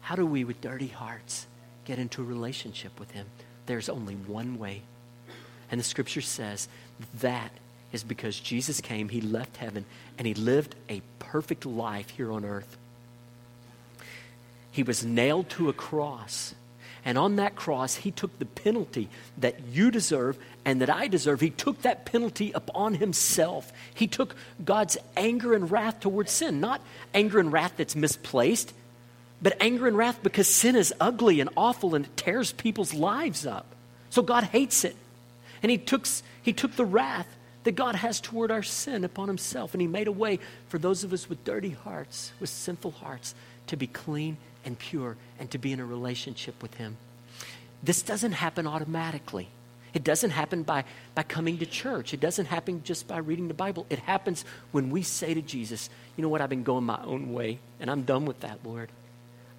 How 0.01 0.15
do 0.15 0.25
we, 0.25 0.43
with 0.43 0.61
dirty 0.61 0.87
hearts, 0.87 1.47
get 1.85 1.99
into 1.99 2.21
a 2.21 2.25
relationship 2.25 2.99
with 2.99 3.11
Him? 3.11 3.25
There's 3.65 3.89
only 3.89 4.15
one 4.15 4.59
way. 4.59 4.81
And 5.69 5.79
the 5.79 5.85
scripture 5.85 6.21
says 6.21 6.67
that 7.19 7.51
is 7.91 8.03
because 8.03 8.39
Jesus 8.39 8.81
came, 8.81 9.09
He 9.09 9.21
left 9.21 9.57
heaven, 9.57 9.85
and 10.17 10.27
He 10.27 10.33
lived 10.33 10.75
a 10.89 11.01
perfect 11.19 11.65
life 11.65 12.09
here 12.11 12.31
on 12.31 12.45
earth. 12.45 12.77
He 14.71 14.83
was 14.83 15.03
nailed 15.03 15.49
to 15.51 15.69
a 15.69 15.73
cross. 15.73 16.55
And 17.03 17.17
on 17.17 17.37
that 17.37 17.55
cross, 17.55 17.95
he 17.95 18.11
took 18.11 18.37
the 18.37 18.45
penalty 18.45 19.09
that 19.37 19.59
you 19.71 19.89
deserve 19.89 20.37
and 20.63 20.81
that 20.81 20.89
I 20.89 21.07
deserve. 21.07 21.41
He 21.41 21.49
took 21.49 21.81
that 21.81 22.05
penalty 22.05 22.51
upon 22.51 22.95
himself. 22.95 23.71
He 23.93 24.07
took 24.07 24.35
God's 24.63 24.97
anger 25.17 25.53
and 25.53 25.71
wrath 25.71 25.99
towards 25.99 26.31
sin, 26.31 26.59
not 26.59 26.81
anger 27.13 27.39
and 27.39 27.51
wrath 27.51 27.73
that's 27.77 27.95
misplaced, 27.95 28.73
but 29.41 29.57
anger 29.59 29.87
and 29.87 29.97
wrath 29.97 30.19
because 30.21 30.47
sin 30.47 30.75
is 30.75 30.93
ugly 30.99 31.39
and 31.39 31.49
awful 31.57 31.95
and 31.95 32.05
it 32.05 32.17
tears 32.17 32.51
people's 32.51 32.93
lives 32.93 33.45
up. 33.45 33.65
So 34.11 34.21
God 34.21 34.43
hates 34.43 34.83
it. 34.83 34.95
And 35.63 35.71
he 35.71 35.79
took, 35.79 36.07
he 36.43 36.53
took 36.53 36.75
the 36.75 36.85
wrath 36.85 37.27
that 37.63 37.73
God 37.73 37.95
has 37.95 38.21
toward 38.21 38.51
our 38.51 38.63
sin 38.63 39.03
upon 39.03 39.27
himself. 39.27 39.73
And 39.73 39.81
he 39.81 39.87
made 39.87 40.07
a 40.07 40.11
way 40.11 40.39
for 40.67 40.77
those 40.77 41.03
of 41.03 41.13
us 41.13 41.27
with 41.27 41.43
dirty 41.43 41.71
hearts, 41.71 42.31
with 42.39 42.49
sinful 42.49 42.91
hearts, 42.91 43.33
to 43.67 43.77
be 43.77 43.87
clean 43.87 44.37
and 44.65 44.77
pure 44.77 45.17
and 45.39 45.49
to 45.51 45.57
be 45.57 45.71
in 45.71 45.79
a 45.79 45.85
relationship 45.85 46.61
with 46.61 46.75
him. 46.75 46.97
This 47.83 48.01
doesn't 48.01 48.33
happen 48.33 48.67
automatically. 48.67 49.49
It 49.93 50.03
doesn't 50.03 50.29
happen 50.31 50.63
by, 50.63 50.85
by 51.15 51.23
coming 51.23 51.57
to 51.57 51.65
church. 51.65 52.13
It 52.13 52.19
doesn't 52.19 52.45
happen 52.45 52.83
just 52.83 53.07
by 53.07 53.17
reading 53.17 53.47
the 53.47 53.53
Bible. 53.53 53.85
It 53.89 53.99
happens 53.99 54.45
when 54.71 54.89
we 54.89 55.03
say 55.03 55.33
to 55.33 55.41
Jesus, 55.41 55.89
You 56.15 56.21
know 56.21 56.29
what? 56.29 56.41
I've 56.41 56.49
been 56.49 56.63
going 56.63 56.85
my 56.85 57.01
own 57.03 57.33
way, 57.33 57.59
and 57.79 57.91
I'm 57.91 58.03
done 58.03 58.25
with 58.25 58.39
that, 58.41 58.59
Lord. 58.63 58.89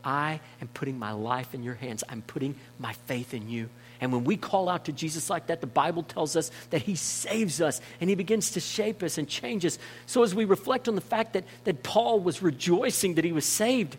I 0.05 0.41
am 0.61 0.69
putting 0.69 0.99
my 0.99 1.13
life 1.13 1.55
in 1.55 1.63
your 1.63 1.75
hands. 1.75 2.03
I'm 2.09 2.23
putting 2.23 2.57
my 2.79 2.93
faith 2.93 3.35
in 3.35 3.49
you. 3.49 3.69
And 4.01 4.13
when 4.13 4.25
we 4.25 4.37
call 4.37 4.69
out 4.69 4.87
to 4.87 4.93
Jesus 4.93 5.31
like 5.31 5.47
that, 5.47 5.61
the 5.61 5.67
Bible 5.69 6.03
tells 6.03 6.35
us 6.35 6.51
that 6.71 6.83
He 6.83 6.97
saves 6.97 7.61
us 7.61 7.81
and 8.01 8.11
He 8.11 8.17
begins 8.17 8.53
to 8.53 8.61
shape 8.61 9.03
us 9.03 9.17
and 9.17 9.29
change 9.29 9.65
us. 9.65 9.79
So 10.07 10.23
as 10.25 10.35
we 10.35 10.45
reflect 10.45 10.89
on 10.89 10.97
the 10.97 11.01
fact 11.01 11.35
that, 11.35 11.45
that 11.65 11.83
Paul 11.83 12.19
was 12.19 12.43
rejoicing 12.43 13.15
that 13.15 13.25
he 13.25 13.33
was 13.33 13.45
saved, 13.45 13.97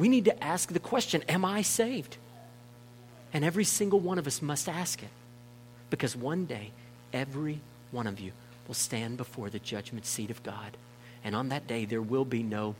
we 0.00 0.08
need 0.08 0.24
to 0.24 0.42
ask 0.42 0.72
the 0.72 0.80
question 0.80 1.22
Am 1.28 1.44
I 1.44 1.62
saved? 1.62 2.16
And 3.32 3.44
every 3.44 3.64
single 3.64 4.00
one 4.00 4.18
of 4.18 4.26
us 4.26 4.42
must 4.42 4.68
ask 4.68 5.02
it. 5.02 5.10
Because 5.90 6.16
one 6.16 6.46
day, 6.46 6.70
every 7.12 7.60
one 7.92 8.06
of 8.06 8.18
you 8.18 8.32
will 8.66 8.74
stand 8.74 9.16
before 9.16 9.50
the 9.50 9.58
judgment 9.58 10.06
seat 10.06 10.30
of 10.30 10.42
God. 10.42 10.76
And 11.22 11.36
on 11.36 11.50
that 11.50 11.66
day, 11.66 11.84
there 11.84 12.02
will 12.02 12.24
be 12.24 12.42
no, 12.42 12.74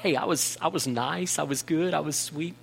hey, 0.00 0.16
I 0.16 0.24
was, 0.24 0.58
I 0.60 0.68
was 0.68 0.86
nice, 0.86 1.38
I 1.38 1.44
was 1.44 1.62
good, 1.62 1.94
I 1.94 2.00
was 2.00 2.16
sweet. 2.16 2.54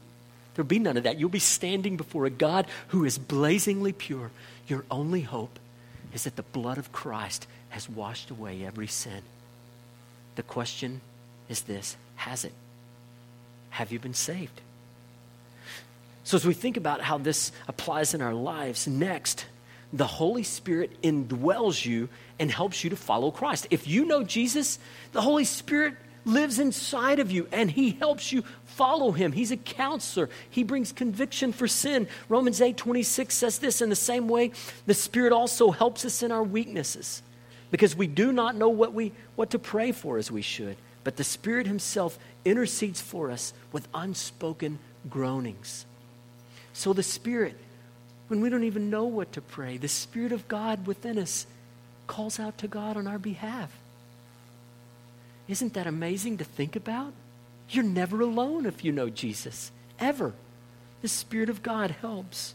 There'll 0.54 0.68
be 0.68 0.80
none 0.80 0.98
of 0.98 1.04
that. 1.04 1.18
You'll 1.20 1.30
be 1.30 1.40
standing 1.40 1.98
before 1.98 2.26
a 2.26 2.30
God 2.30 2.68
who 2.90 3.06
is 3.06 3.18
blazingly 3.18 3.94
pure. 3.94 4.32
Your 4.68 4.86
only 4.92 5.22
hope 5.22 5.58
is 6.14 6.26
that 6.26 6.36
the 6.36 6.44
blood 6.44 6.78
of 6.78 6.92
Christ 6.92 7.48
has 7.70 7.88
washed 7.88 8.30
away 8.30 8.66
every 8.66 8.88
sin. 8.88 9.22
The 10.36 10.44
question 10.44 11.02
is 11.48 11.62
this 11.62 11.96
Has 12.16 12.44
it? 12.44 12.54
Have 13.72 13.92
you 13.92 14.00
been 14.00 14.14
saved? 14.14 14.62
So, 16.24 16.38
as 16.38 16.46
we 16.46 16.54
think 16.54 16.78
about 16.78 17.02
how 17.02 17.18
this 17.18 17.52
applies 17.68 18.14
in 18.14 18.22
our 18.22 18.34
lives, 18.34 18.88
next, 18.88 19.46
the 19.92 20.08
Holy 20.08 20.44
Spirit 20.44 21.02
indwells 21.02 21.86
you 21.86 22.08
and 22.40 22.50
helps 22.50 22.84
you 22.84 22.90
to 22.92 22.96
follow 22.96 23.32
Christ. 23.32 23.68
If 23.72 23.88
you 23.88 24.06
know 24.06 24.24
Jesus, 24.24 24.80
the 25.12 25.22
Holy 25.22 25.44
Spirit 25.44 25.96
lives 26.24 26.60
inside 26.60 27.20
of 27.20 27.32
you 27.32 27.48
and 27.52 27.70
he 27.72 27.92
helps 27.92 28.32
you 28.32 28.44
follow 28.66 29.12
him. 29.12 29.32
He's 29.32 29.52
a 29.52 29.58
counselor. 29.58 30.30
He 30.50 30.64
brings 30.64 30.92
conviction 30.92 31.52
for 31.52 31.68
sin. 31.68 32.08
Romans 32.30 32.62
8 32.62 32.78
26 32.78 33.34
says 33.34 33.60
this 33.60 33.82
in 33.82 33.90
the 33.90 33.96
same 33.96 34.28
way, 34.28 34.52
the 34.86 34.94
Spirit 34.94 35.34
also 35.34 35.72
helps 35.72 36.06
us 36.06 36.24
in 36.24 36.32
our 36.32 36.44
weaknesses 36.44 37.24
because 37.72 37.96
we 37.96 38.08
do 38.08 38.32
not 38.32 38.56
know 38.56 38.70
what, 38.70 38.94
we, 38.94 39.12
what 39.36 39.50
to 39.52 39.60
pray 39.60 39.92
for 39.92 40.18
as 40.18 40.32
we 40.32 40.42
should. 40.42 40.78
But 41.04 41.18
the 41.18 41.24
Spirit 41.24 41.68
Himself 41.68 42.18
intercedes 42.46 43.02
for 43.02 43.32
us 43.32 43.54
with 43.72 43.88
unspoken 43.94 44.80
groanings. 45.10 45.86
So 46.74 46.94
the 46.94 47.04
Spirit, 47.04 47.58
when 48.28 48.42
we 48.42 48.50
don't 48.50 48.64
even 48.64 48.90
know 48.90 49.06
what 49.06 49.32
to 49.34 49.42
pray, 49.42 49.78
the 49.78 49.88
Spirit 49.88 50.32
of 50.32 50.48
God 50.48 50.88
within 50.88 51.18
us 51.18 51.46
calls 52.08 52.40
out 52.40 52.58
to 52.60 52.68
God 52.68 52.98
on 52.98 53.08
our 53.08 53.20
behalf. 53.20 53.72
Isn't 55.48 55.74
that 55.74 55.88
amazing 55.88 56.38
to 56.38 56.44
think 56.44 56.76
about? 56.76 57.14
You're 57.70 57.84
never 57.84 58.22
alone 58.22 58.66
if 58.66 58.84
you 58.84 58.92
know 58.92 59.10
Jesus, 59.10 59.72
ever. 60.00 60.34
The 61.02 61.08
Spirit 61.08 61.50
of 61.50 61.64
God 61.64 61.92
helps. 61.92 62.54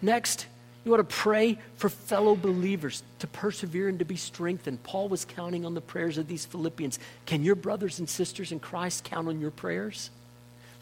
Next, 0.00 0.46
you 0.84 0.90
want 0.90 1.08
to 1.08 1.14
pray 1.14 1.58
for 1.76 1.88
fellow 1.88 2.34
believers 2.34 3.02
to 3.20 3.26
persevere 3.28 3.88
and 3.88 4.00
to 4.00 4.04
be 4.04 4.16
strengthened. 4.16 4.82
Paul 4.82 5.08
was 5.08 5.24
counting 5.24 5.64
on 5.64 5.74
the 5.74 5.80
prayers 5.80 6.18
of 6.18 6.26
these 6.26 6.44
Philippians. 6.44 6.98
Can 7.24 7.44
your 7.44 7.54
brothers 7.54 8.00
and 8.00 8.08
sisters 8.08 8.50
in 8.50 8.58
Christ 8.58 9.04
count 9.04 9.28
on 9.28 9.40
your 9.40 9.52
prayers? 9.52 10.10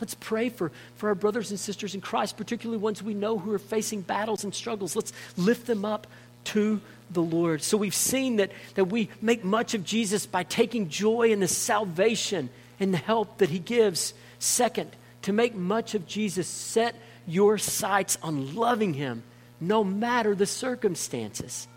Let's 0.01 0.15
pray 0.15 0.49
for, 0.49 0.73
for 0.97 1.11
our 1.11 1.15
brothers 1.15 1.51
and 1.51 1.61
sisters 1.61 1.95
in 1.95 2.01
Christ, 2.01 2.39
particularly 2.39 2.81
ones 2.81 3.03
we 3.03 3.13
know 3.13 3.39
who 3.39 3.53
are 3.53 3.59
facing 3.59 4.01
battles 4.01 4.45
and 4.45 4.55
struggles. 4.55 4.97
Let's 4.97 5.13
lift 5.37 5.67
them 5.67 5.85
up 5.85 6.07
to 6.45 6.81
the 7.11 7.21
Lord. 7.21 7.63
So 7.63 7.77
we've 7.77 7.95
seen 7.95 8.37
that, 8.37 8.53
that 8.77 8.87
we 8.87 9.11
make 9.21 9.45
much 9.45 9.75
of 9.75 9.85
Jesus 9.85 10.25
by 10.25 10.45
taking 10.45 10.89
joy 10.89 11.31
in 11.31 11.41
the 11.41 11.49
salvation 11.49 12.49
and 12.79 12.95
the 12.95 12.99
help 12.99 13.39
that 13.39 13.51
he 13.51 13.59
gives. 13.59 14.15
Second, 14.39 14.97
to 15.23 15.35
make 15.35 15.55
much 15.55 15.95
of 15.95 16.07
Jesus, 16.07 16.49
set 16.49 16.95
your 17.27 17.59
sights 17.59 18.17
on 18.23 18.55
loving 18.55 18.95
him 18.95 19.23
no 19.61 19.85
matter 19.85 20.35
the 20.35 20.47
circumstances. 20.47 21.69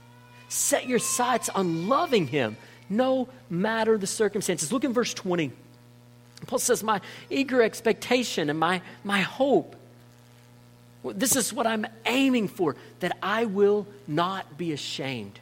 Set 0.50 0.88
your 0.88 1.00
sights 1.00 1.50
on 1.50 1.88
loving 1.88 2.28
him 2.28 2.58
no 2.90 3.28
matter 3.50 3.98
the 3.98 4.08
circumstances. 4.08 4.72
Look 4.72 4.84
in 4.84 4.94
verse 4.94 5.14
20. 5.14 5.52
Paul 6.48 6.60
says, 6.60 6.84
My 6.84 7.02
eager 7.30 7.62
expectation 7.62 8.50
and 8.50 8.60
my, 8.60 8.82
my 9.04 9.22
hope. 9.22 9.76
This 11.04 11.36
is 11.36 11.52
what 11.52 11.68
I'm 11.68 11.86
aiming 12.06 12.48
for, 12.48 12.76
that 13.02 13.18
I 13.22 13.46
will 13.46 13.88
not 14.08 14.58
be 14.58 14.72
ashamed. 14.72 15.40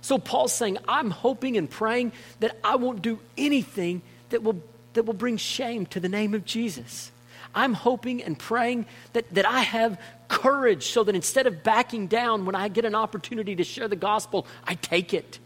So 0.00 0.18
Paul's 0.18 0.52
saying, 0.52 0.78
I'm 0.88 1.10
hoping 1.10 1.56
and 1.56 1.68
praying 1.68 2.12
that 2.40 2.56
I 2.64 2.76
won't 2.76 3.02
do 3.02 3.20
anything 3.36 4.02
that 4.30 4.42
will, 4.42 4.60
that 4.94 5.04
will 5.04 5.14
bring 5.14 5.36
shame 5.36 5.86
to 5.86 6.00
the 6.00 6.08
name 6.08 6.34
of 6.34 6.44
Jesus. 6.44 7.12
I'm 7.54 7.74
hoping 7.74 8.22
and 8.22 8.38
praying 8.38 8.86
that, 9.12 9.32
that 9.34 9.46
I 9.46 9.60
have 9.60 10.00
courage 10.28 10.86
so 10.86 11.04
that 11.04 11.14
instead 11.14 11.46
of 11.46 11.62
backing 11.62 12.06
down 12.06 12.46
when 12.46 12.54
I 12.54 12.68
get 12.68 12.84
an 12.84 12.94
opportunity 12.94 13.56
to 13.56 13.64
share 13.64 13.88
the 13.88 13.96
gospel, 13.96 14.46
I 14.64 14.74
take 14.74 15.12
it. 15.12 15.38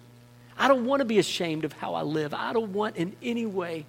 I 0.58 0.68
don't 0.68 0.84
want 0.87 1.00
to 1.00 1.04
be 1.04 1.18
ashamed 1.18 1.64
of 1.64 1.73
how 1.73 1.94
I 1.94 2.02
live. 2.02 2.34
I 2.34 2.52
don't 2.52 2.73
want 2.73 2.96
in 2.96 3.16
any 3.23 3.46
way 3.46 3.87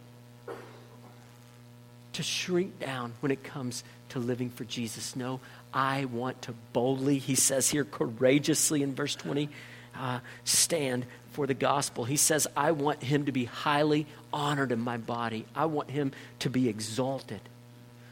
to 2.13 2.23
shrink 2.23 2.79
down 2.79 3.13
when 3.19 3.31
it 3.31 3.43
comes 3.43 3.83
to 4.09 4.19
living 4.19 4.49
for 4.49 4.63
Jesus. 4.63 5.15
No, 5.15 5.41
I 5.73 6.05
want 6.05 6.41
to 6.43 6.53
boldly, 6.71 7.17
he 7.17 7.35
says 7.35 7.69
here, 7.69 7.83
courageously 7.83 8.81
in 8.81 8.95
verse 8.95 9.15
20, 9.15 9.49
uh, 9.97 10.19
stand 10.45 11.05
for 11.33 11.45
the 11.45 11.53
gospel. 11.53 12.05
He 12.05 12.15
says, 12.15 12.47
I 12.55 12.71
want 12.71 13.03
him 13.03 13.25
to 13.25 13.33
be 13.33 13.45
highly 13.45 14.07
honored 14.31 14.71
in 14.71 14.79
my 14.79 14.97
body, 14.97 15.45
I 15.55 15.65
want 15.65 15.91
him 15.91 16.13
to 16.39 16.49
be 16.49 16.69
exalted. 16.69 17.41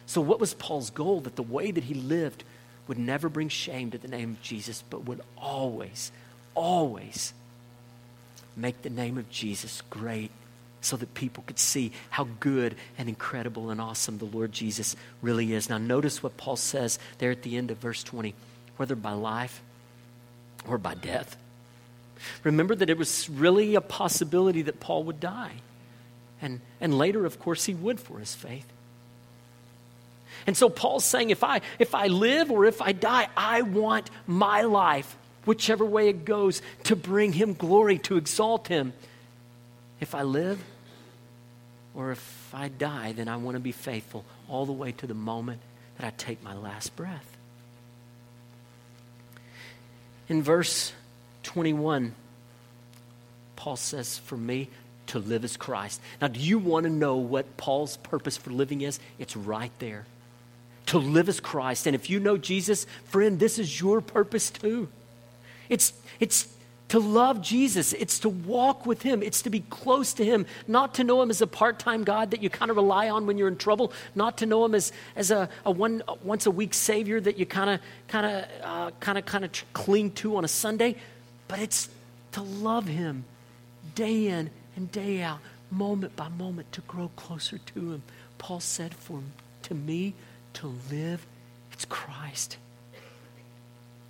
So, 0.06 0.22
what 0.22 0.40
was 0.40 0.54
Paul's 0.54 0.90
goal? 0.90 1.22
That 1.22 1.36
the 1.36 1.44
way 1.44 1.72
that 1.72 1.86
he 1.86 1.94
lived 1.94 2.44
would 2.88 2.98
never 2.98 3.30
bring 3.30 3.50
shame 3.50 3.92
to 3.92 3.98
the 3.98 4.08
name 4.08 4.32
of 4.32 4.42
Jesus, 4.42 4.84
but 4.90 5.06
would 5.06 5.22
always, 5.38 6.12
always 6.54 7.34
make 8.56 8.82
the 8.82 8.90
name 8.90 9.18
of 9.18 9.30
Jesus 9.30 9.82
great 9.90 10.32
so 10.82 10.98
that 10.98 11.14
people 11.14 11.44
could 11.48 11.60
see 11.60 11.92
how 12.10 12.28
good 12.40 12.76
and 12.98 13.08
incredible 13.08 13.70
and 13.70 13.80
awesome 13.80 14.18
the 14.18 14.26
Lord 14.26 14.52
Jesus 14.52 14.96
really 15.22 15.54
is. 15.54 15.70
Now, 15.70 15.78
notice 15.78 16.22
what 16.22 16.36
Paul 16.36 16.58
says 16.58 17.00
there 17.20 17.32
at 17.32 17.42
the 17.44 17.58
end 17.58 17.72
of 17.72 17.78
verse 17.78 18.04
20 18.04 18.36
whether 18.78 18.96
by 18.96 19.14
life 19.14 19.62
or 20.68 20.78
by 20.78 20.96
death. 20.96 21.38
Remember 22.44 22.74
that 22.76 22.90
it 22.90 22.98
was 22.98 23.30
really 23.30 23.76
a 23.76 23.82
possibility 23.82 24.64
that 24.64 24.80
Paul 24.80 25.04
would 25.04 25.20
die. 25.20 25.54
And, 26.42 26.60
and 26.82 26.98
later, 26.98 27.26
of 27.26 27.40
course, 27.40 27.66
he 27.66 27.74
would 27.74 28.00
for 28.00 28.20
his 28.20 28.34
faith. 28.34 28.66
And 30.46 30.58
so 30.58 30.70
Paul's 30.70 31.06
saying 31.06 31.30
if 31.30 31.44
I 31.44 31.62
if 31.80 31.96
I 31.96 32.08
live 32.08 32.52
or 32.52 32.66
if 32.66 32.82
I 32.82 32.92
die, 32.92 33.28
I 33.36 33.62
want 33.62 34.10
my 34.28 34.62
life, 34.62 35.16
whichever 35.46 35.86
way 35.86 36.10
it 36.10 36.26
goes, 36.26 36.62
to 36.84 36.96
bring 36.96 37.34
him 37.34 37.54
glory, 37.54 37.98
to 38.00 38.18
exalt 38.18 38.68
him. 38.68 38.94
If 40.00 40.16
I 40.16 40.24
live 40.24 40.62
or 41.96 42.12
if 42.12 42.50
I 42.54 42.68
die, 42.68 43.14
then 43.14 43.28
I 43.28 43.38
want 43.38 43.56
to 43.56 43.62
be 43.62 43.72
faithful 43.72 44.26
all 44.50 44.66
the 44.66 44.74
way 44.74 44.92
to 44.94 45.08
the 45.08 45.14
moment 45.14 45.62
that 45.98 46.08
I 46.08 46.12
take 46.18 46.44
my 46.44 46.56
last 46.56 46.96
breath. 46.96 47.38
In 50.28 50.42
verse 50.42 50.92
21, 51.44 52.16
Paul 53.56 53.76
says, 53.76 54.18
For 54.18 54.38
me, 54.38 54.70
to 55.08 55.20
live 55.20 55.44
as 55.44 55.58
Christ. 55.58 56.02
Now, 56.22 56.28
do 56.28 56.40
you 56.40 56.58
want 56.58 56.86
to 56.86 56.90
know 56.90 57.18
what 57.18 57.58
Paul's 57.58 57.98
purpose 57.98 58.38
for 58.38 58.50
living 58.50 58.82
is? 58.82 59.00
It's 59.20 59.36
right 59.36 59.72
there 59.80 60.06
to 60.94 61.00
live 61.00 61.28
as 61.28 61.40
Christ. 61.40 61.88
And 61.88 61.96
if 61.96 62.08
you 62.12 62.20
know 62.20 62.38
Jesus, 62.38 62.86
friend, 63.06 63.40
this 63.40 63.58
is 63.58 63.82
your 63.82 64.00
purpose 64.00 64.52
too. 64.52 64.90
It's, 65.68 65.92
it's 66.20 66.48
to 66.90 67.00
love 67.00 67.42
Jesus, 67.42 67.94
it's 67.94 68.20
to 68.20 68.30
walk 68.30 68.86
with 68.86 69.02
Him, 69.02 69.24
it's 69.24 69.42
to 69.42 69.50
be 69.50 69.62
close 69.62 70.14
to 70.14 70.24
Him, 70.24 70.46
not 70.68 70.94
to 70.96 71.04
know 71.04 71.20
Him 71.20 71.32
as 71.32 71.42
a 71.42 71.48
part 71.48 71.80
time 71.80 72.04
God 72.04 72.30
that 72.30 72.44
you 72.44 72.52
kind 72.52 72.70
of 72.70 72.78
rely 72.78 73.10
on 73.10 73.26
when 73.26 73.40
you're 73.40 73.48
in 73.48 73.58
trouble, 73.58 73.92
not 74.14 74.38
to 74.38 74.46
know 74.46 74.64
Him 74.66 74.76
as, 74.76 74.92
as 75.16 75.32
a, 75.32 75.50
a 75.66 75.72
one, 75.72 76.04
a 76.08 76.14
once 76.14 76.46
a 76.46 76.52
week 76.52 76.76
Savior 76.76 77.20
that 77.20 77.40
you 77.40 77.48
kind 77.48 77.72
of 77.72 77.80
kind 78.08 78.26
of 78.28 78.46
uh, 78.62 78.92
kind 79.00 79.18
of 79.18 79.26
kind 79.26 79.44
of 79.44 79.52
cling 79.74 80.12
to 80.12 80.36
on 80.36 80.46
a 80.46 80.48
Sunday, 80.48 80.96
but 81.48 81.58
it's 81.58 81.90
to 82.34 82.44
love 82.44 82.86
Him 82.86 83.26
day 83.96 84.28
in 84.28 84.52
and 84.76 84.92
day 84.92 85.24
out, 85.24 85.40
moment 85.72 86.16
by 86.16 86.30
moment, 86.30 86.72
to 86.74 86.82
grow 86.82 87.10
closer 87.16 87.58
to 87.58 87.94
Him. 87.94 88.04
Paul 88.38 88.60
said, 88.60 88.94
For 88.94 89.24
to 89.64 89.74
me, 89.74 90.14
to 90.54 90.74
live, 90.92 91.26
it's 91.72 91.86
Christ. 91.86 92.58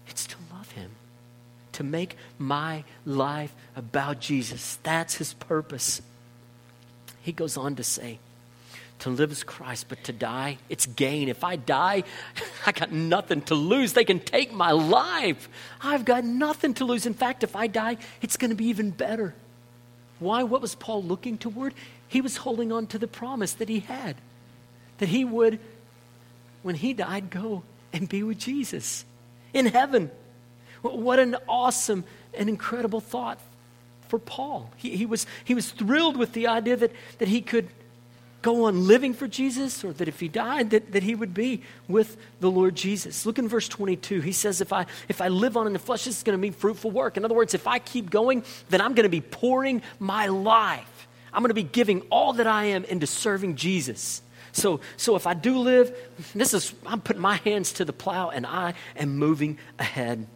It's 0.07 0.27
to 0.27 0.35
love 0.51 0.71
Him, 0.71 0.91
to 1.73 1.83
make 1.83 2.17
my 2.37 2.83
life 3.05 3.53
about 3.75 4.19
Jesus. 4.19 4.77
That's 4.83 5.15
His 5.15 5.33
purpose. 5.33 6.01
He 7.21 7.31
goes 7.31 7.57
on 7.57 7.75
to 7.75 7.83
say, 7.83 8.19
to 9.03 9.09
live 9.09 9.33
is 9.33 9.43
Christ, 9.43 9.87
but 9.89 10.01
to 10.05 10.13
die, 10.13 10.57
it's 10.69 10.85
gain. 10.85 11.27
If 11.27 11.43
I 11.43 11.57
die, 11.57 12.03
I 12.65 12.71
got 12.71 12.93
nothing 12.93 13.41
to 13.43 13.55
lose. 13.55 13.91
They 13.91 14.05
can 14.05 14.21
take 14.21 14.53
my 14.53 14.71
life. 14.71 15.49
I've 15.81 16.05
got 16.05 16.23
nothing 16.23 16.73
to 16.75 16.85
lose. 16.85 17.05
In 17.05 17.13
fact, 17.13 17.43
if 17.43 17.53
I 17.53 17.67
die, 17.67 17.97
it's 18.21 18.37
going 18.37 18.51
to 18.51 18.55
be 18.55 18.67
even 18.67 18.91
better. 18.91 19.35
Why? 20.19 20.43
What 20.43 20.61
was 20.61 20.75
Paul 20.75 21.03
looking 21.03 21.37
toward? 21.37 21.73
He 22.07 22.21
was 22.21 22.37
holding 22.37 22.71
on 22.71 22.87
to 22.87 22.97
the 22.97 23.07
promise 23.07 23.51
that 23.53 23.67
he 23.67 23.81
had, 23.81 24.15
that 24.99 25.09
he 25.09 25.25
would 25.25 25.59
when 26.63 26.75
he 26.75 26.93
died, 26.93 27.29
go 27.29 27.63
and 27.91 28.09
be 28.09 28.23
with 28.23 28.39
Jesus 28.39 29.05
in 29.53 29.67
heaven. 29.67 30.09
What 30.81 31.19
an 31.19 31.37
awesome 31.47 32.03
and 32.33 32.49
incredible 32.49 32.99
thought 32.99 33.39
for 34.07 34.19
Paul. 34.19 34.69
He, 34.75 34.97
he, 34.97 35.05
was, 35.05 35.25
he 35.45 35.53
was 35.53 35.69
thrilled 35.69 36.17
with 36.17 36.33
the 36.33 36.47
idea 36.47 36.75
that, 36.77 36.91
that 37.19 37.27
he 37.27 37.41
could 37.41 37.69
go 38.41 38.65
on 38.65 38.87
living 38.87 39.13
for 39.13 39.27
Jesus, 39.27 39.83
or 39.83 39.93
that 39.93 40.07
if 40.07 40.19
he 40.19 40.27
died, 40.27 40.71
that, 40.71 40.91
that 40.91 41.01
he 41.01 41.15
would 41.15 41.33
be 41.33 41.61
with 41.87 42.17
the 42.41 42.51
Lord 42.51 42.75
Jesus. 42.75 43.25
Look 43.25 43.39
in 43.39 43.47
verse 43.47 43.69
22. 43.69 44.19
He 44.19 44.33
says, 44.33 44.59
if 44.59 44.73
I, 44.73 44.85
if 45.07 45.21
I 45.21 45.29
live 45.29 45.55
on 45.55 45.65
in 45.65 45.73
the 45.73 45.79
flesh, 45.79 46.03
this 46.03 46.17
is 46.17 46.23
going 46.23 46.37
to 46.37 46.41
be 46.41 46.51
fruitful 46.51 46.91
work. 46.91 47.15
In 47.15 47.23
other 47.23 47.33
words, 47.33 47.53
if 47.53 47.67
I 47.67 47.79
keep 47.79 48.09
going, 48.09 48.43
then 48.69 48.81
I'm 48.81 48.93
going 48.93 49.05
to 49.05 49.09
be 49.09 49.21
pouring 49.21 49.81
my 49.97 50.27
life. 50.27 51.07
I'm 51.31 51.41
going 51.41 51.49
to 51.49 51.55
be 51.55 51.63
giving 51.63 52.01
all 52.11 52.33
that 52.33 52.45
I 52.45 52.65
am 52.65 52.83
into 52.83 53.07
serving 53.07 53.55
Jesus. 53.55 54.21
So, 54.53 54.79
so 54.97 55.15
if 55.15 55.27
I 55.27 55.33
do 55.33 55.57
live, 55.57 55.95
this 56.33 56.53
is, 56.53 56.73
I'm 56.85 57.01
putting 57.01 57.21
my 57.21 57.35
hands 57.37 57.73
to 57.73 57.85
the 57.85 57.93
plow 57.93 58.29
and 58.29 58.45
I 58.45 58.75
am 58.95 59.17
moving 59.17 59.57
ahead. 59.79 60.27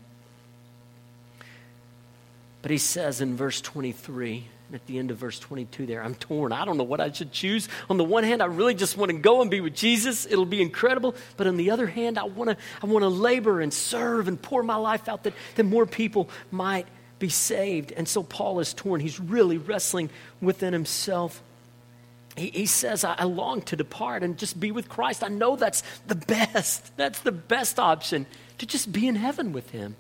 But 2.64 2.72
he 2.72 2.80
says 2.80 3.22
in 3.22 3.38
verse 3.38 3.62
23, 3.62 4.44
and 4.68 4.76
at 4.76 4.86
the 4.88 4.98
end 4.98 5.12
of 5.12 5.18
verse 5.18 5.40
22 5.40 5.86
there, 5.86 6.04
I'm 6.04 6.16
torn. 6.16 6.52
I 6.52 6.66
don't 6.66 6.78
know 6.78 6.84
what 6.84 7.00
I 7.00 7.12
should 7.12 7.32
choose. 7.32 7.70
On 7.90 7.98
the 7.98 8.04
one 8.04 8.24
hand, 8.24 8.42
I 8.42 8.48
really 8.48 8.74
just 8.74 8.98
want 8.98 9.12
to 9.12 9.18
go 9.18 9.42
and 9.42 9.52
be 9.52 9.62
with 9.62 9.76
Jesus. 9.76 10.26
It'll 10.26 10.46
be 10.46 10.62
incredible. 10.62 11.16
But 11.38 11.46
on 11.46 11.56
the 11.56 11.70
other 11.70 11.86
hand, 11.86 12.18
I 12.18 12.24
want 12.24 12.50
to, 12.50 12.58
I 12.82 12.88
want 12.88 13.04
to 13.04 13.10
labor 13.10 13.62
and 13.62 13.72
serve 13.72 14.28
and 14.28 14.42
pour 14.42 14.64
my 14.64 14.76
life 14.76 15.08
out 15.08 15.24
that, 15.24 15.34
that 15.56 15.64
more 15.64 15.86
people 15.86 16.30
might 16.52 16.88
be 17.20 17.30
saved. 17.30 17.92
And 17.92 18.08
so 18.08 18.24
Paul 18.24 18.60
is 18.60 18.74
torn. 18.74 19.00
He's 19.00 19.20
really 19.20 19.60
wrestling 19.60 20.10
within 20.42 20.74
himself 20.74 21.42
he, 22.38 22.50
he 22.52 22.66
says, 22.66 23.04
I, 23.04 23.16
I 23.18 23.24
long 23.24 23.62
to 23.64 23.76
depart 23.76 24.24
and 24.24 24.38
just 24.38 24.60
be 24.60 24.72
with 24.72 24.88
Christ. 24.88 25.24
I 25.24 25.28
know 25.28 25.56
that's 25.56 25.84
the 26.08 26.16
best. 26.16 26.96
That's 26.98 27.20
the 27.20 27.32
best 27.32 27.80
option 27.80 28.26
to 28.58 28.66
just 28.66 28.92
be 28.92 29.08
in 29.08 29.16
heaven 29.16 29.54
with 29.54 29.70
him. 29.72 29.96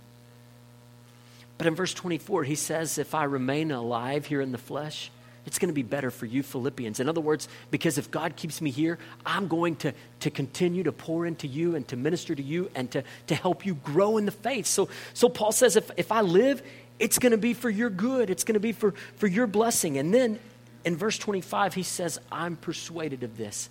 But 1.58 1.67
in 1.67 1.76
verse 1.76 1.93
24, 1.93 2.43
he 2.43 2.56
says, 2.56 2.97
If 2.97 3.15
I 3.15 3.23
remain 3.23 3.71
alive 3.71 4.26
here 4.26 4.41
in 4.41 4.52
the 4.52 4.58
flesh, 4.58 5.12
it's 5.45 5.60
going 5.60 5.69
to 5.69 5.73
be 5.73 5.84
better 5.84 6.12
for 6.12 6.26
you, 6.26 6.43
Philippians. 6.43 7.00
In 7.00 7.08
other 7.08 7.21
words, 7.21 7.47
because 7.71 7.97
if 7.97 8.12
God 8.12 8.36
keeps 8.36 8.62
me 8.62 8.69
here, 8.69 9.00
I'm 9.26 9.47
going 9.47 9.78
to, 9.78 9.93
to 10.19 10.30
continue 10.30 10.84
to 10.84 10.91
pour 10.91 11.26
into 11.26 11.47
you 11.47 11.76
and 11.76 11.88
to 11.88 11.95
minister 11.95 12.36
to 12.36 12.43
you 12.43 12.69
and 12.76 12.91
to, 12.91 13.04
to 13.28 13.36
help 13.36 13.65
you 13.65 13.76
grow 13.76 14.17
in 14.17 14.26
the 14.26 14.32
faith. 14.32 14.65
So, 14.65 14.89
so 15.13 15.30
Paul 15.30 15.52
says, 15.52 15.76
if, 15.76 15.89
if 15.97 16.12
I 16.12 16.21
live, 16.21 16.62
it's 17.00 17.17
going 17.17 17.32
to 17.32 17.38
be 17.38 17.54
for 17.54 17.69
your 17.69 17.89
good, 17.89 18.30
it's 18.30 18.43
going 18.43 18.56
to 18.56 18.60
be 18.60 18.73
for, 18.73 18.93
for 19.15 19.28
your 19.28 19.47
blessing. 19.47 19.97
And 19.97 20.13
then 20.13 20.39
in 20.88 20.95
verse 20.95 21.17
25, 21.17 21.73
he 21.73 21.84
says, 21.84 22.17
I'm 22.32 22.56
persuaded 22.56 23.23
of 23.23 23.36
this, 23.36 23.69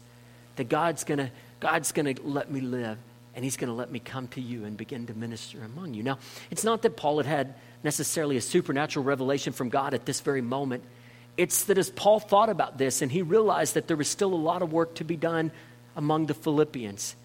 that 0.56 0.68
God's 0.68 1.02
going 1.02 1.16
to 1.16 1.30
God's 1.60 1.92
going 1.92 2.14
to 2.14 2.22
let 2.22 2.50
me 2.50 2.60
live 2.60 2.98
and 3.34 3.42
he's 3.42 3.56
going 3.56 3.68
to 3.68 3.74
let 3.74 3.90
me 3.90 3.98
come 3.98 4.28
to 4.28 4.40
you 4.42 4.66
and 4.66 4.76
begin 4.76 5.06
to 5.06 5.14
minister 5.14 5.64
among 5.64 5.94
you. 5.94 6.02
Now, 6.02 6.18
it's 6.50 6.62
not 6.62 6.82
that 6.82 6.94
Paul 6.94 7.16
had 7.16 7.24
had 7.24 7.54
necessarily 7.82 8.36
a 8.36 8.42
supernatural 8.42 9.02
revelation 9.02 9.54
from 9.54 9.70
God 9.70 9.94
at 9.94 10.04
this 10.04 10.20
very 10.20 10.42
moment. 10.42 10.84
It's 11.38 11.64
that 11.64 11.78
as 11.78 11.88
Paul 11.88 12.20
thought 12.20 12.50
about 12.50 12.76
this 12.76 13.00
and 13.00 13.10
he 13.10 13.22
realized 13.22 13.72
that 13.72 13.88
there 13.88 13.96
was 13.96 14.08
still 14.08 14.34
a 14.34 14.36
lot 14.36 14.60
of 14.60 14.70
work 14.70 14.96
to 14.96 15.04
be 15.04 15.16
done 15.16 15.52
among 15.96 16.26
the 16.26 16.34
Philippians, 16.34 17.16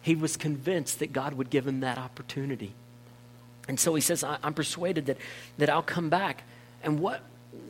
he 0.00 0.16
was 0.16 0.36
convinced 0.36 0.98
that 0.98 1.12
God 1.12 1.34
would 1.34 1.48
give 1.48 1.64
him 1.64 1.80
that 1.80 1.96
opportunity. 1.96 2.74
And 3.68 3.78
so 3.78 3.94
he 3.94 4.00
says, 4.00 4.24
I'm 4.24 4.54
persuaded 4.54 5.06
that, 5.06 5.18
that 5.58 5.70
I'll 5.70 5.80
come 5.80 6.08
back. 6.08 6.42
And 6.82 6.98
what, 6.98 7.22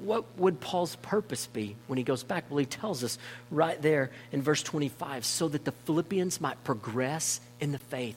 what 0.04 0.24
would 0.38 0.60
Paul's 0.60 0.96
purpose 0.96 1.46
be 1.46 1.76
when 1.86 1.96
he 1.96 2.04
goes 2.04 2.22
back? 2.22 2.44
Well, 2.50 2.58
he 2.58 2.66
tells 2.66 3.04
us 3.04 3.18
right 3.50 3.80
there 3.80 4.10
in 4.32 4.42
verse 4.42 4.62
25 4.62 5.24
so 5.24 5.48
that 5.48 5.64
the 5.64 5.72
Philippians 5.72 6.40
might 6.40 6.62
progress 6.64 7.40
in 7.60 7.72
the 7.72 7.78
faith. 7.78 8.16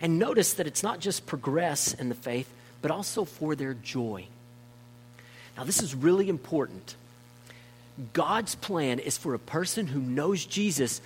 And 0.00 0.18
notice 0.18 0.54
that 0.54 0.66
it's 0.66 0.82
not 0.82 1.00
just 1.00 1.26
progress 1.26 1.94
in 1.94 2.08
the 2.08 2.14
faith, 2.14 2.52
but 2.82 2.90
also 2.90 3.24
for 3.24 3.54
their 3.54 3.74
joy. 3.74 4.26
Now, 5.56 5.64
this 5.64 5.82
is 5.82 5.94
really 5.94 6.28
important. 6.28 6.94
God's 8.12 8.54
plan 8.54 9.00
is 9.00 9.18
for 9.18 9.34
a 9.34 9.40
person 9.40 9.88
who 9.88 10.00
knows 10.00 10.44
Jesus 10.44 11.00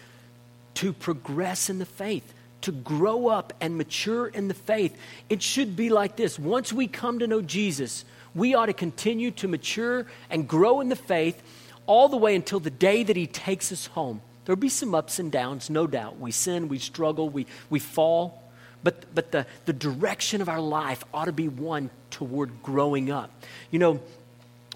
to 0.74 0.92
progress 0.92 1.70
in 1.70 1.78
the 1.78 1.86
faith, 1.86 2.34
to 2.62 2.72
grow 2.72 3.28
up 3.28 3.54
and 3.60 3.78
mature 3.78 4.26
in 4.26 4.48
the 4.48 4.54
faith. 4.54 4.96
It 5.30 5.42
should 5.42 5.74
be 5.74 5.88
like 5.88 6.16
this 6.16 6.38
once 6.38 6.72
we 6.72 6.86
come 6.86 7.20
to 7.20 7.26
know 7.26 7.40
Jesus, 7.40 8.04
we 8.34 8.54
ought 8.54 8.66
to 8.66 8.72
continue 8.72 9.30
to 9.32 9.48
mature 9.48 10.06
and 10.30 10.48
grow 10.48 10.80
in 10.80 10.88
the 10.88 10.96
faith 10.96 11.42
all 11.86 12.08
the 12.08 12.16
way 12.16 12.34
until 12.34 12.60
the 12.60 12.70
day 12.70 13.02
that 13.02 13.16
He 13.16 13.26
takes 13.26 13.72
us 13.72 13.86
home. 13.86 14.20
There'll 14.44 14.60
be 14.60 14.68
some 14.68 14.94
ups 14.94 15.18
and 15.18 15.30
downs, 15.30 15.70
no 15.70 15.86
doubt. 15.86 16.18
We 16.18 16.32
sin, 16.32 16.68
we 16.68 16.78
struggle, 16.78 17.28
we, 17.28 17.46
we 17.70 17.78
fall. 17.78 18.42
But, 18.82 19.14
but 19.14 19.30
the, 19.30 19.46
the 19.66 19.72
direction 19.72 20.40
of 20.40 20.48
our 20.48 20.60
life 20.60 21.04
ought 21.14 21.26
to 21.26 21.32
be 21.32 21.48
one 21.48 21.90
toward 22.10 22.62
growing 22.62 23.10
up. 23.10 23.30
You 23.70 23.78
know, 23.78 24.00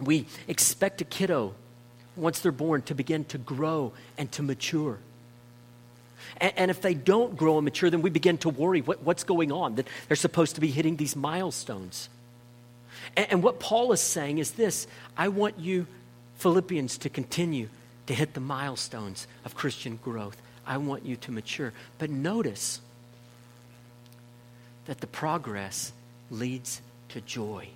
we 0.00 0.26
expect 0.46 1.00
a 1.00 1.04
kiddo, 1.04 1.54
once 2.14 2.40
they're 2.40 2.52
born, 2.52 2.82
to 2.82 2.94
begin 2.94 3.24
to 3.26 3.38
grow 3.38 3.92
and 4.16 4.30
to 4.32 4.42
mature. 4.42 4.98
And, 6.36 6.52
and 6.56 6.70
if 6.70 6.80
they 6.80 6.94
don't 6.94 7.36
grow 7.36 7.58
and 7.58 7.64
mature, 7.64 7.90
then 7.90 8.02
we 8.02 8.10
begin 8.10 8.38
to 8.38 8.48
worry 8.48 8.82
what, 8.82 9.02
what's 9.02 9.24
going 9.24 9.50
on, 9.50 9.76
that 9.76 9.88
they're 10.06 10.16
supposed 10.16 10.54
to 10.54 10.60
be 10.60 10.68
hitting 10.68 10.96
these 10.96 11.16
milestones. 11.16 12.08
And, 13.16 13.26
and 13.30 13.42
what 13.42 13.60
Paul 13.60 13.92
is 13.92 14.00
saying 14.00 14.38
is 14.38 14.52
this 14.52 14.86
I 15.16 15.28
want 15.28 15.58
you, 15.58 15.86
Philippians, 16.36 16.98
to 16.98 17.08
continue 17.08 17.68
to 18.06 18.14
hit 18.14 18.34
the 18.34 18.40
milestones 18.40 19.26
of 19.44 19.54
Christian 19.54 19.98
growth. 20.02 20.40
I 20.66 20.78
want 20.78 21.04
you 21.04 21.16
to 21.16 21.32
mature. 21.32 21.72
But 21.98 22.10
notice 22.10 22.80
that 24.86 25.00
the 25.00 25.06
progress 25.06 25.92
leads 26.30 26.80
to 27.10 27.20
joy. 27.20 27.68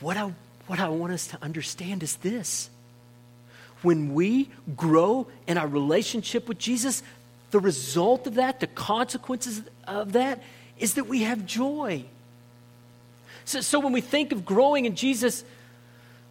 What 0.00 0.16
I 0.16 0.32
what 0.66 0.80
I 0.80 0.88
want 0.88 1.12
us 1.12 1.28
to 1.28 1.38
understand 1.42 2.02
is 2.02 2.16
this 2.16 2.70
when 3.82 4.14
we 4.14 4.50
grow 4.76 5.28
in 5.46 5.58
our 5.58 5.68
relationship 5.68 6.48
with 6.48 6.58
Jesus, 6.58 7.02
the 7.50 7.60
result 7.60 8.26
of 8.26 8.34
that, 8.34 8.58
the 8.58 8.66
consequences 8.66 9.62
of 9.86 10.12
that, 10.12 10.42
is 10.78 10.94
that 10.94 11.06
we 11.06 11.22
have 11.22 11.46
joy. 11.46 12.04
So, 13.46 13.62
so 13.62 13.80
when 13.80 13.92
we 13.92 14.02
think 14.02 14.32
of 14.32 14.44
growing 14.44 14.84
in 14.84 14.94
Jesus, 14.94 15.44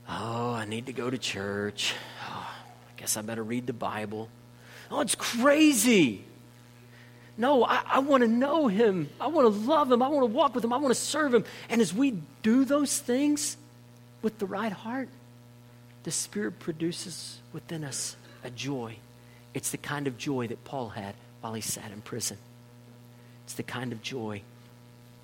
oh, 0.07 0.51
I 0.51 0.65
need 0.65 0.85
to 0.85 0.93
go 0.93 1.09
to 1.09 1.17
church. 1.17 1.95
Oh, 2.29 2.47
I 2.47 2.99
guess 2.99 3.17
I 3.17 3.23
better 3.23 3.43
read 3.43 3.65
the 3.65 3.73
Bible. 3.73 4.29
Oh, 4.91 4.99
it's 4.99 5.15
crazy. 5.15 6.23
No, 7.37 7.65
I, 7.65 7.81
I 7.85 7.99
want 7.99 8.21
to 8.21 8.27
know 8.27 8.67
him. 8.67 9.09
I 9.19 9.27
want 9.27 9.51
to 9.51 9.59
love 9.67 9.91
him. 9.91 10.03
I 10.03 10.09
want 10.09 10.21
to 10.21 10.33
walk 10.33 10.53
with 10.53 10.63
him. 10.63 10.71
I 10.71 10.77
want 10.77 10.93
to 10.93 11.01
serve 11.01 11.33
him. 11.33 11.43
And 11.69 11.81
as 11.81 11.93
we 11.93 12.21
do 12.43 12.65
those 12.65 12.99
things, 12.99 13.57
with 14.25 14.39
the 14.39 14.45
right 14.47 14.71
heart, 14.71 15.07
the 16.01 16.09
Spirit 16.09 16.57
produces 16.57 17.39
within 17.53 17.83
us 17.83 18.15
a 18.43 18.49
joy. 18.49 18.97
It's 19.53 19.69
the 19.69 19.77
kind 19.77 20.07
of 20.07 20.17
joy 20.17 20.47
that 20.47 20.63
Paul 20.65 20.89
had 20.89 21.13
while 21.41 21.53
he 21.53 21.61
sat 21.61 21.91
in 21.91 22.01
prison. 22.01 22.39
It's 23.43 23.53
the 23.53 23.61
kind 23.61 23.91
of 23.91 24.01
joy 24.01 24.41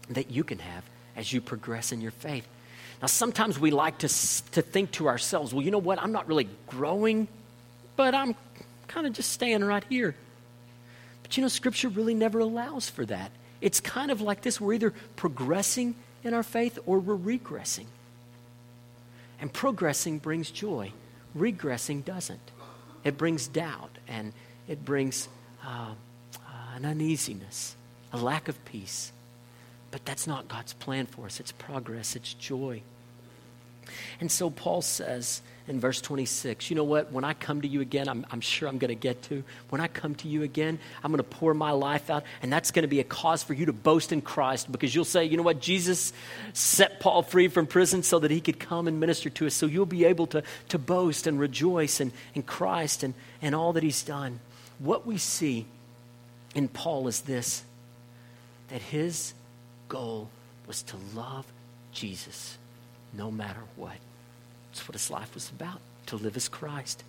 that 0.09 0.29
you 0.29 0.43
can 0.43 0.59
have 0.59 0.83
as 1.15 1.31
you 1.31 1.41
progress 1.41 1.91
in 1.91 2.01
your 2.01 2.11
faith. 2.11 2.47
Now, 3.01 3.07
sometimes 3.07 3.59
we 3.59 3.71
like 3.71 3.99
to, 3.99 4.07
to 4.07 4.61
think 4.61 4.91
to 4.91 5.07
ourselves, 5.07 5.53
well, 5.53 5.63
you 5.63 5.71
know 5.71 5.79
what? 5.79 5.99
I'm 5.99 6.11
not 6.11 6.27
really 6.27 6.47
growing, 6.67 7.27
but 7.95 8.13
I'm 8.13 8.35
kind 8.87 9.07
of 9.07 9.13
just 9.13 9.31
staying 9.31 9.63
right 9.63 9.83
here. 9.89 10.15
But 11.23 11.35
you 11.35 11.41
know, 11.41 11.47
Scripture 11.47 11.89
really 11.89 12.13
never 12.13 12.39
allows 12.39 12.89
for 12.89 13.05
that. 13.05 13.31
It's 13.59 13.79
kind 13.79 14.11
of 14.11 14.21
like 14.21 14.41
this 14.41 14.61
we're 14.61 14.73
either 14.73 14.93
progressing 15.15 15.95
in 16.23 16.33
our 16.33 16.43
faith 16.43 16.77
or 16.85 16.99
we're 16.99 17.17
regressing. 17.17 17.85
And 19.39 19.51
progressing 19.51 20.19
brings 20.19 20.51
joy, 20.51 20.91
regressing 21.35 22.05
doesn't. 22.05 22.51
It 23.03 23.17
brings 23.17 23.47
doubt 23.47 23.97
and 24.07 24.33
it 24.67 24.85
brings 24.85 25.27
uh, 25.65 25.93
uh, 26.35 26.39
an 26.75 26.85
uneasiness, 26.85 27.75
a 28.13 28.17
lack 28.17 28.47
of 28.47 28.63
peace. 28.65 29.11
But 29.91 30.05
that's 30.05 30.25
not 30.25 30.47
God's 30.47 30.73
plan 30.73 31.05
for 31.05 31.25
us. 31.25 31.39
It's 31.39 31.51
progress, 31.51 32.15
it's 32.15 32.33
joy. 32.33 32.81
And 34.19 34.31
so 34.31 34.49
Paul 34.49 34.81
says 34.81 35.41
in 35.67 35.79
verse 35.79 36.01
26, 36.01 36.69
you 36.69 36.75
know 36.75 36.83
what? 36.83 37.11
When 37.11 37.23
I 37.23 37.33
come 37.33 37.61
to 37.61 37.67
you 37.67 37.81
again, 37.81 38.07
I'm, 38.07 38.25
I'm 38.31 38.41
sure 38.41 38.67
I'm 38.67 38.77
going 38.77 38.89
to 38.89 38.95
get 38.95 39.21
to. 39.23 39.43
When 39.69 39.81
I 39.81 39.87
come 39.87 40.15
to 40.15 40.27
you 40.27 40.43
again, 40.43 40.79
I'm 41.03 41.11
going 41.11 41.17
to 41.17 41.23
pour 41.23 41.53
my 41.53 41.71
life 41.71 42.09
out, 42.09 42.23
and 42.41 42.51
that's 42.51 42.71
going 42.71 42.83
to 42.83 42.87
be 42.87 42.99
a 42.99 43.03
cause 43.03 43.43
for 43.43 43.53
you 43.53 43.65
to 43.67 43.73
boast 43.73 44.11
in 44.11 44.21
Christ 44.21 44.71
because 44.71 44.93
you'll 44.95 45.05
say, 45.05 45.25
you 45.25 45.37
know 45.37 45.43
what? 45.43 45.59
Jesus 45.59 46.13
set 46.53 46.99
Paul 46.99 47.21
free 47.21 47.47
from 47.47 47.67
prison 47.67 48.03
so 48.03 48.19
that 48.19 48.31
he 48.31 48.41
could 48.41 48.59
come 48.59 48.87
and 48.87 48.99
minister 48.99 49.29
to 49.29 49.47
us. 49.47 49.53
So 49.53 49.65
you'll 49.65 49.85
be 49.85 50.05
able 50.05 50.27
to, 50.27 50.43
to 50.69 50.77
boast 50.77 51.27
and 51.27 51.39
rejoice 51.39 51.99
in, 51.99 52.11
in 52.33 52.43
Christ 52.43 53.03
and, 53.03 53.13
and 53.41 53.53
all 53.53 53.73
that 53.73 53.83
he's 53.83 54.03
done. 54.03 54.39
What 54.79 55.05
we 55.05 55.17
see 55.17 55.65
in 56.55 56.67
Paul 56.67 57.07
is 57.07 57.21
this 57.21 57.63
that 58.69 58.81
his 58.81 59.33
goal 59.91 60.29
was 60.67 60.83
to 60.83 60.95
love 61.13 61.45
Jesus 61.91 62.57
no 63.11 63.29
matter 63.29 63.59
what. 63.75 63.97
That's 64.71 64.87
what 64.87 64.93
his 64.93 65.11
life 65.11 65.33
was 65.33 65.49
about, 65.49 65.81
to 66.05 66.15
live 66.15 66.37
as 66.37 66.47
Christ. 66.47 67.03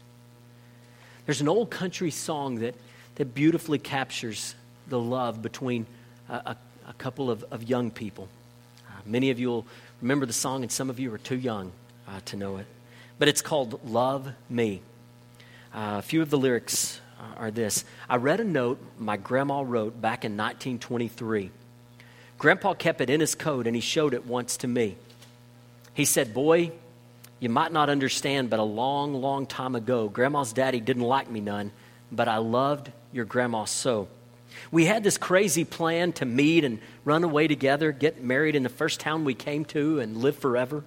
There's 1.25 1.41
an 1.41 1.49
old 1.49 1.71
country 1.71 2.11
song 2.11 2.57
that, 2.57 2.75
that 3.15 3.37
beautifully 3.37 3.79
captures 3.79 4.57
the 4.89 4.99
love 4.99 5.43
between 5.43 5.87
a, 6.29 6.35
a, 6.35 6.57
a 6.89 6.93
couple 6.95 7.31
of, 7.31 7.45
of 7.53 7.63
young 7.63 7.93
people. 7.93 8.29
Uh, 8.89 9.01
many 9.07 9.31
of 9.31 9.39
you 9.39 9.47
will 9.47 9.67
remember 10.01 10.27
the 10.27 10.33
song, 10.33 10.63
and 10.63 10.73
some 10.73 10.91
of 10.91 10.99
you 10.99 11.15
are 11.15 11.19
too 11.19 11.39
young 11.39 11.71
uh, 12.09 12.19
to 12.25 12.37
know 12.37 12.57
it. 12.57 12.67
But 13.17 13.29
it's 13.29 13.43
called 13.43 13.79
Love 13.89 14.33
Me. 14.51 14.83
Uh, 15.73 15.99
a 15.99 16.03
few 16.03 16.21
of 16.21 16.31
the 16.31 16.39
lyrics 16.39 17.01
are 17.37 17.53
this 17.53 17.85
I 18.11 18.17
read 18.17 18.41
a 18.41 18.45
note 18.45 18.81
my 18.99 19.17
grandma 19.17 19.63
wrote 19.63 20.01
back 20.01 20.25
in 20.25 20.33
1923. 20.33 21.53
Grandpa 22.43 22.75
kept 22.75 23.01
it 23.01 23.09
in 23.09 23.21
his 23.21 23.37
coat, 23.37 23.69
and 23.69 23.77
he 23.77 23.81
showed 23.81 24.15
it 24.15 24.27
once 24.27 24.57
to 24.57 24.67
me. 24.67 24.97
He 25.95 26.05
said, 26.05 26.35
Boy, 26.35 26.73
you 27.39 27.49
might 27.49 27.71
not 27.71 27.89
understand, 27.89 28.51
but 28.51 28.59
a 28.59 28.65
long, 28.65 29.15
long 29.15 29.47
time 29.47 29.77
ago, 29.77 30.09
Grandma's 30.09 30.53
daddy 30.53 30.81
didn't 30.81 31.05
like 31.05 31.31
me 31.31 31.39
none, 31.39 31.71
but 32.11 32.27
I 32.27 32.39
loved 32.39 32.91
your 33.13 33.27
grandma 33.27 33.65
so. 33.67 34.09
We 34.73 34.87
had 34.87 35.05
this 35.05 35.19
crazy 35.19 35.65
plan 35.65 36.15
to 36.15 36.25
meet 36.25 36.65
and 36.65 36.81
run 37.05 37.23
away 37.23 37.47
together, 37.47 37.93
get 37.93 38.25
married 38.25 38.57
in 38.57 38.65
the 38.65 38.69
first 38.69 38.99
town 38.99 39.25
we 39.25 39.35
came 39.35 39.65
to, 39.67 40.01
and 40.01 40.17
live 40.17 40.37
forever. 40.37 40.83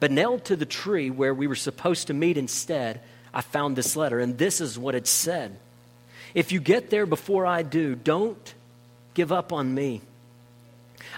But 0.00 0.10
nailed 0.10 0.44
to 0.44 0.56
the 0.56 0.66
tree 0.66 1.08
where 1.08 1.32
we 1.32 1.46
were 1.46 1.54
supposed 1.54 2.08
to 2.08 2.12
meet 2.12 2.36
instead, 2.36 3.00
I 3.32 3.40
found 3.40 3.74
this 3.74 3.96
letter, 3.96 4.20
and 4.20 4.36
this 4.36 4.60
is 4.60 4.78
what 4.78 4.94
it 4.94 5.06
said 5.06 5.58
If 6.34 6.52
you 6.52 6.60
get 6.60 6.90
there 6.90 7.06
before 7.06 7.46
I 7.46 7.62
do, 7.62 7.94
don't 7.94 8.54
give 9.14 9.32
up 9.32 9.50
on 9.50 9.74
me. 9.74 10.02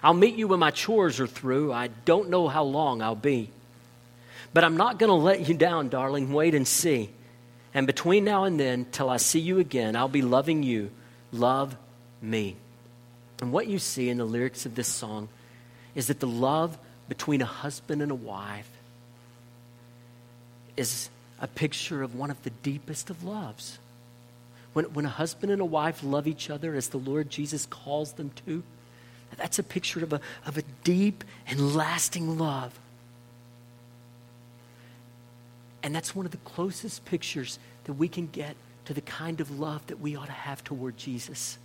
I'll 0.05 0.13
meet 0.13 0.37
you 0.37 0.49
when 0.49 0.61
my 0.61 0.71
chores 0.71 1.19
are 1.19 1.27
through. 1.27 1.73
I 1.73 1.89
don't 1.89 2.29
know 2.29 2.47
how 2.47 2.63
long 2.63 3.01
I'll 3.01 3.15
be. 3.15 3.49
But 4.53 4.63
I'm 4.63 4.77
not 4.77 4.99
going 4.99 5.09
to 5.09 5.15
let 5.15 5.49
you 5.49 5.55
down, 5.55 5.89
darling. 5.89 6.31
Wait 6.31 6.55
and 6.55 6.69
see. 6.69 7.09
And 7.73 7.87
between 7.87 8.23
now 8.23 8.45
and 8.45 8.61
then, 8.61 8.85
till 8.93 9.09
I 9.09 9.17
see 9.17 9.41
you 9.41 9.61
again, 9.61 9.97
I'll 9.97 10.07
be 10.07 10.21
loving 10.21 10.63
you. 10.63 10.91
Love 11.33 11.75
me. 12.21 12.57
And 13.41 13.51
what 13.51 13.67
you 13.67 13.79
see 13.79 14.11
in 14.11 14.19
the 14.19 14.27
lyrics 14.27 14.67
of 14.67 14.75
this 14.75 14.89
song 14.89 15.31
is 15.95 16.09
that 16.09 16.21
the 16.21 16.27
love 16.27 16.77
between 17.09 17.41
a 17.41 17.47
husband 17.47 18.03
and 18.03 18.13
a 18.13 18.15
wife 18.15 18.71
is 20.77 21.09
a 21.41 21.49
picture 21.49 22.03
of 22.03 22.15
one 22.15 22.31
of 22.31 22.43
the 22.43 22.51
deepest 22.51 23.09
of 23.09 23.25
loves. 23.25 23.79
When, 24.75 24.85
when 24.93 25.07
a 25.07 25.11
husband 25.11 25.51
and 25.51 25.63
a 25.63 25.65
wife 25.65 26.05
love 26.05 26.27
each 26.27 26.51
other 26.51 26.75
as 26.75 26.89
the 26.89 26.99
Lord 26.99 27.31
Jesus 27.31 27.65
calls 27.65 28.13
them 28.13 28.33
to, 28.45 28.63
that's 29.37 29.59
a 29.59 29.63
picture 29.63 30.03
of 30.03 30.13
a, 30.13 30.21
of 30.47 30.59
a 30.59 30.63
deep 30.83 31.25
and 31.47 31.75
lasting 31.75 32.39
love. 32.39 32.79
And 35.83 35.95
that's 35.95 36.15
one 36.15 36.25
of 36.25 36.33
the 36.33 36.39
closest 36.39 37.05
pictures 37.05 37.59
that 37.85 37.93
we 37.93 38.09
can 38.09 38.27
get 38.27 38.57
to 38.87 38.95
the 38.95 39.03
kind 39.03 39.41
of 39.41 39.59
love 39.59 39.87
that 39.89 40.01
we 40.01 40.17
ought 40.17 40.27
to 40.27 40.33
have 40.33 40.65
toward 40.65 40.97
Jesus. 40.97 41.59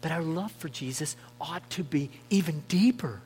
But 0.00 0.12
our 0.12 0.22
love 0.22 0.52
for 0.52 0.68
Jesus 0.68 1.16
ought 1.40 1.68
to 1.70 1.84
be 1.84 2.10
even 2.30 2.62
deeper. 2.68 3.20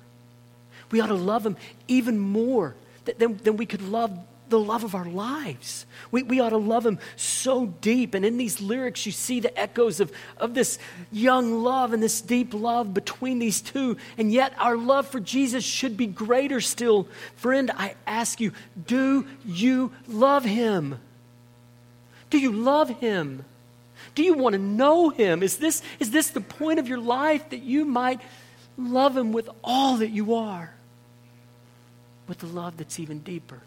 We 0.90 1.00
ought 1.00 1.08
to 1.08 1.14
love 1.14 1.44
him 1.44 1.56
even 1.88 2.18
more 2.18 2.74
than, 3.04 3.36
than 3.38 3.56
we 3.56 3.66
could 3.66 3.82
love 3.82 4.18
the 4.50 4.58
love 4.58 4.84
of 4.84 4.94
our 4.94 5.06
lives. 5.06 5.86
We, 6.10 6.22
we 6.22 6.40
ought 6.40 6.50
to 6.50 6.58
love 6.58 6.84
him 6.84 6.98
so 7.16 7.66
deep. 7.66 8.14
And 8.14 8.24
in 8.24 8.36
these 8.36 8.60
lyrics, 8.60 9.06
you 9.06 9.12
see 9.12 9.40
the 9.40 9.58
echoes 9.58 10.00
of, 10.00 10.12
of 10.36 10.54
this 10.54 10.78
young 11.10 11.62
love 11.62 11.92
and 11.92 12.02
this 12.02 12.20
deep 12.20 12.52
love 12.52 12.92
between 12.92 13.38
these 13.38 13.60
two. 13.60 13.96
And 14.18 14.30
yet, 14.30 14.52
our 14.58 14.76
love 14.76 15.06
for 15.06 15.20
Jesus 15.20 15.64
should 15.64 15.96
be 15.96 16.06
greater 16.06 16.60
still. 16.60 17.08
Friend, 17.36 17.70
I 17.70 17.94
ask 18.06 18.40
you, 18.40 18.52
do 18.86 19.26
you 19.46 19.92
love 20.06 20.44
him? 20.44 20.98
Do 22.28 22.38
you 22.38 22.52
love 22.52 22.90
him? 22.90 23.44
Do 24.14 24.22
you 24.22 24.34
want 24.34 24.54
to 24.54 24.58
know 24.58 25.08
him? 25.08 25.42
Is 25.42 25.58
this, 25.58 25.82
is 25.98 26.10
this 26.10 26.28
the 26.30 26.40
point 26.40 26.78
of 26.78 26.88
your 26.88 26.98
life 26.98 27.50
that 27.50 27.62
you 27.62 27.84
might 27.84 28.20
love 28.76 29.16
him 29.16 29.32
with 29.32 29.48
all 29.62 29.98
that 29.98 30.10
you 30.10 30.34
are? 30.34 30.74
With 32.28 32.42
a 32.42 32.46
love 32.46 32.76
that's 32.76 33.00
even 33.00 33.20
deeper 33.20 33.60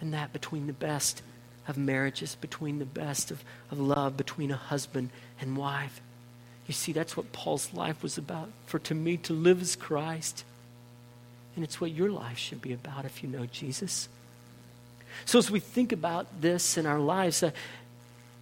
than 0.00 0.10
that 0.12 0.32
between 0.32 0.66
the 0.66 0.72
best 0.72 1.22
of 1.66 1.76
marriages, 1.76 2.34
between 2.34 2.78
the 2.78 2.86
best 2.86 3.30
of, 3.30 3.44
of 3.70 3.78
love, 3.78 4.16
between 4.16 4.50
a 4.50 4.56
husband 4.56 5.10
and 5.40 5.56
wife. 5.56 6.00
You 6.66 6.74
see, 6.74 6.92
that's 6.92 7.16
what 7.16 7.32
Paul's 7.32 7.72
life 7.72 8.02
was 8.02 8.18
about. 8.18 8.50
For 8.66 8.78
to 8.80 8.94
me, 8.94 9.16
to 9.18 9.32
live 9.32 9.62
is 9.62 9.76
Christ. 9.76 10.44
And 11.54 11.64
it's 11.64 11.80
what 11.80 11.90
your 11.90 12.10
life 12.10 12.38
should 12.38 12.62
be 12.62 12.72
about 12.72 13.04
if 13.04 13.22
you 13.22 13.28
know 13.28 13.46
Jesus. 13.46 14.08
So, 15.24 15.38
as 15.38 15.50
we 15.50 15.60
think 15.60 15.92
about 15.92 16.40
this 16.40 16.76
in 16.78 16.86
our 16.86 17.00
lives, 17.00 17.42
uh, 17.42 17.50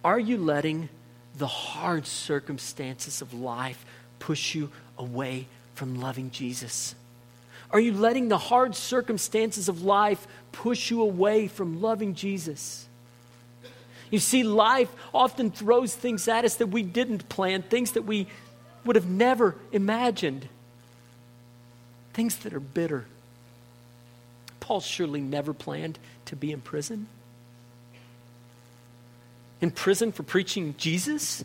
are 0.03 0.19
you 0.19 0.37
letting 0.37 0.89
the 1.37 1.47
hard 1.47 2.05
circumstances 2.05 3.21
of 3.21 3.33
life 3.33 3.85
push 4.19 4.53
you 4.53 4.71
away 4.97 5.47
from 5.75 5.99
loving 5.99 6.31
Jesus? 6.31 6.95
Are 7.71 7.79
you 7.79 7.93
letting 7.93 8.29
the 8.29 8.37
hard 8.37 8.75
circumstances 8.75 9.67
of 9.67 9.83
life 9.83 10.25
push 10.51 10.89
you 10.89 11.01
away 11.01 11.47
from 11.47 11.81
loving 11.81 12.13
Jesus? 12.15 12.87
You 14.09 14.19
see, 14.19 14.43
life 14.43 14.89
often 15.13 15.51
throws 15.51 15.93
things 15.93 16.27
at 16.27 16.45
us 16.45 16.55
that 16.55 16.67
we 16.67 16.81
didn't 16.81 17.27
plan, 17.27 17.61
things 17.61 17.91
that 17.91 18.03
we 18.03 18.27
would 18.85 18.95
have 18.95 19.09
never 19.09 19.55
imagined, 19.73 20.47
things 22.13 22.37
that 22.37 22.53
are 22.53 22.59
bitter. 22.61 23.05
Paul 24.61 24.79
surely 24.79 25.19
never 25.19 25.53
planned 25.53 25.99
to 26.25 26.35
be 26.35 26.51
in 26.51 26.61
prison. 26.61 27.07
In 29.59 29.71
prison 29.71 30.11
for 30.11 30.23
preaching 30.23 30.75
Jesus? 30.77 31.43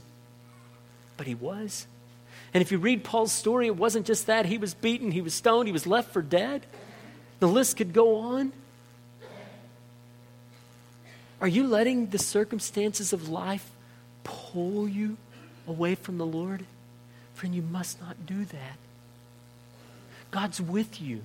But 1.17 1.27
he 1.27 1.35
was. 1.35 1.87
And 2.55 2.61
if 2.61 2.71
you 2.71 2.79
read 2.79 3.03
Paul's 3.05 3.33
story, 3.33 3.67
it 3.67 3.77
wasn't 3.77 4.07
just 4.07 4.27
that. 4.27 4.47
He 4.47 4.59
was 4.59 4.75
beaten, 4.75 5.11
he 5.11 5.21
was 5.21 5.35
stoned, 5.35 5.69
he 5.69 5.73
was 5.73 5.87
left 5.87 6.13
for 6.13 6.23
dead. 6.23 6.67
The 7.41 7.49
list 7.49 7.77
could 7.77 7.93
go 7.93 8.17
on. 8.17 8.53
Are 11.41 11.49
you 11.49 11.67
letting 11.67 12.07
the 12.07 12.19
circumstances 12.19 13.13
of 13.13 13.29
life 13.29 13.69
pull 14.23 14.89
you 14.89 15.17
away 15.67 15.97
from 15.97 16.19
the 16.19 16.27
Lord? 16.27 16.65
Friend, 17.35 17.53
you 17.53 17.63
must 17.63 18.01
not 18.01 18.27
do 18.27 18.45
that. 18.45 18.77
God's 20.31 20.61
with 20.61 21.01
you. 21.01 21.23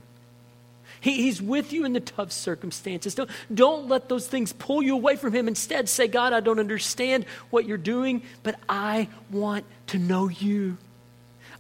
He, 1.02 1.22
he's 1.22 1.42
with 1.42 1.72
you 1.74 1.86
in 1.86 1.94
the 1.94 2.00
tough 2.00 2.32
circumstances. 2.32 3.14
Don't, 3.14 3.30
don't 3.54 3.88
let 3.88 4.10
those 4.10 4.28
things 4.28 4.54
pull 4.54 4.82
you 4.82 4.94
away 4.94 5.16
from 5.16 5.34
Him. 5.34 5.48
Instead, 5.48 5.90
say, 5.90 6.08
God, 6.08 6.34
I 6.34 6.40
don't 6.40 6.60
understand 6.60 7.26
what 7.50 7.66
you're 7.66 7.78
doing, 7.78 8.24
but 8.42 8.56
I 8.68 9.10
want 9.30 9.66
to 9.88 10.00
know 10.00 10.30
you. 10.30 10.78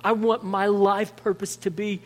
I 0.03 0.13
want 0.13 0.43
my 0.43 0.67
life 0.67 1.15
purpose 1.15 1.55
to 1.57 1.71
be 1.71 2.01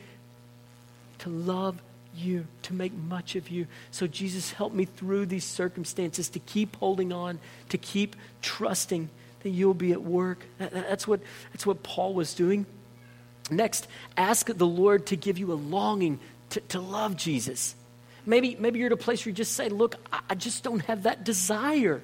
to 1.19 1.29
love 1.29 1.81
you, 2.15 2.45
to 2.63 2.73
make 2.73 2.93
much 2.93 3.35
of 3.35 3.49
you. 3.49 3.67
So, 3.91 4.07
Jesus, 4.07 4.51
help 4.51 4.73
me 4.73 4.85
through 4.85 5.27
these 5.27 5.43
circumstances 5.43 6.29
to 6.29 6.39
keep 6.39 6.75
holding 6.77 7.13
on, 7.13 7.39
to 7.69 7.77
keep 7.77 8.15
trusting 8.41 9.09
that 9.43 9.49
you'll 9.49 9.73
be 9.73 9.91
at 9.91 10.01
work. 10.01 10.43
That's 10.57 11.07
what, 11.07 11.21
that's 11.51 11.65
what 11.65 11.83
Paul 11.83 12.13
was 12.13 12.33
doing. 12.33 12.65
Next, 13.49 13.87
ask 14.17 14.47
the 14.47 14.67
Lord 14.67 15.07
to 15.07 15.15
give 15.15 15.37
you 15.37 15.51
a 15.51 15.55
longing 15.55 16.19
to, 16.51 16.59
to 16.61 16.79
love 16.79 17.17
Jesus. 17.17 17.75
Maybe, 18.25 18.55
maybe 18.59 18.79
you're 18.79 18.87
at 18.87 18.91
a 18.93 18.97
place 18.97 19.25
where 19.25 19.31
you 19.31 19.35
just 19.35 19.53
say, 19.53 19.69
Look, 19.69 19.95
I, 20.11 20.19
I 20.31 20.35
just 20.35 20.63
don't 20.63 20.83
have 20.85 21.03
that 21.03 21.23
desire 21.23 22.01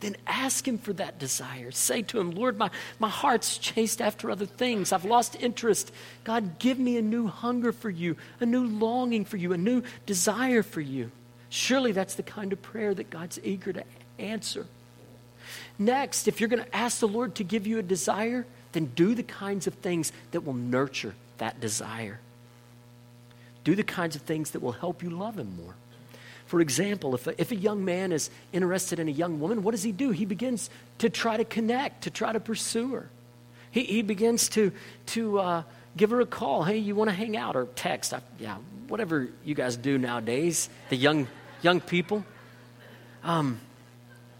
then 0.00 0.16
ask 0.26 0.66
Him 0.66 0.78
for 0.78 0.92
that 0.94 1.18
desire. 1.18 1.70
Say 1.70 2.02
to 2.02 2.20
Him, 2.20 2.30
Lord, 2.30 2.58
my, 2.58 2.70
my 2.98 3.08
heart's 3.08 3.58
chased 3.58 4.00
after 4.00 4.30
other 4.30 4.46
things. 4.46 4.92
I've 4.92 5.04
lost 5.04 5.36
interest. 5.40 5.92
God, 6.24 6.58
give 6.58 6.78
me 6.78 6.96
a 6.96 7.02
new 7.02 7.26
hunger 7.26 7.72
for 7.72 7.90
you, 7.90 8.16
a 8.40 8.46
new 8.46 8.66
longing 8.66 9.24
for 9.24 9.36
you, 9.36 9.52
a 9.52 9.58
new 9.58 9.82
desire 10.06 10.62
for 10.62 10.80
you. 10.80 11.10
Surely 11.50 11.92
that's 11.92 12.14
the 12.14 12.22
kind 12.22 12.52
of 12.52 12.62
prayer 12.62 12.94
that 12.94 13.10
God's 13.10 13.40
eager 13.42 13.72
to 13.72 13.84
answer. 14.18 14.66
Next, 15.78 16.28
if 16.28 16.40
you're 16.40 16.48
going 16.48 16.64
to 16.64 16.76
ask 16.76 17.00
the 17.00 17.08
Lord 17.08 17.34
to 17.36 17.44
give 17.44 17.66
you 17.66 17.78
a 17.78 17.82
desire, 17.82 18.46
then 18.72 18.86
do 18.94 19.14
the 19.14 19.22
kinds 19.22 19.66
of 19.66 19.74
things 19.74 20.12
that 20.32 20.42
will 20.42 20.54
nurture 20.54 21.14
that 21.38 21.60
desire. 21.60 22.20
Do 23.64 23.74
the 23.74 23.84
kinds 23.84 24.14
of 24.14 24.22
things 24.22 24.50
that 24.52 24.60
will 24.60 24.72
help 24.72 25.02
you 25.02 25.10
love 25.10 25.38
Him 25.38 25.56
more. 25.56 25.74
For 26.48 26.62
example, 26.62 27.14
if 27.14 27.26
a, 27.26 27.38
if 27.38 27.52
a 27.52 27.56
young 27.56 27.84
man 27.84 28.10
is 28.10 28.30
interested 28.54 28.98
in 28.98 29.06
a 29.06 29.12
young 29.12 29.38
woman, 29.38 29.62
what 29.62 29.72
does 29.72 29.82
he 29.82 29.92
do? 29.92 30.12
He 30.12 30.24
begins 30.24 30.70
to 30.96 31.10
try 31.10 31.36
to 31.36 31.44
connect, 31.44 32.04
to 32.04 32.10
try 32.10 32.32
to 32.32 32.40
pursue 32.40 32.94
her. 32.94 33.10
He, 33.70 33.84
he 33.84 34.00
begins 34.00 34.48
to, 34.50 34.72
to 35.08 35.38
uh, 35.40 35.62
give 35.94 36.08
her 36.08 36.22
a 36.22 36.26
call. 36.26 36.64
Hey, 36.64 36.78
you 36.78 36.94
want 36.94 37.10
to 37.10 37.14
hang 37.14 37.36
out? 37.36 37.54
Or 37.54 37.66
text. 37.76 38.14
I, 38.14 38.22
yeah, 38.38 38.56
whatever 38.88 39.28
you 39.44 39.54
guys 39.54 39.76
do 39.76 39.98
nowadays, 39.98 40.70
the 40.88 40.96
young, 40.96 41.28
young 41.60 41.82
people. 41.82 42.24
Um, 43.22 43.60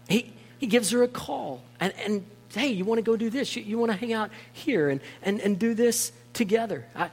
he, 0.07 0.33
he 0.57 0.65
gives 0.65 0.89
her 0.89 1.03
a 1.03 1.07
call. 1.07 1.61
And, 1.79 1.93
and 2.03 2.25
hey, 2.55 2.69
you 2.69 2.85
want 2.85 2.97
to 2.97 3.03
go 3.03 3.17
do 3.17 3.29
this? 3.29 3.55
You, 3.55 3.61
you 3.61 3.77
want 3.77 3.91
to 3.91 3.97
hang 3.99 4.13
out 4.13 4.31
here 4.51 4.89
and, 4.89 4.99
and, 5.21 5.39
and 5.41 5.59
do 5.59 5.75
this 5.75 6.11
together? 6.33 6.87
I, 6.95 7.11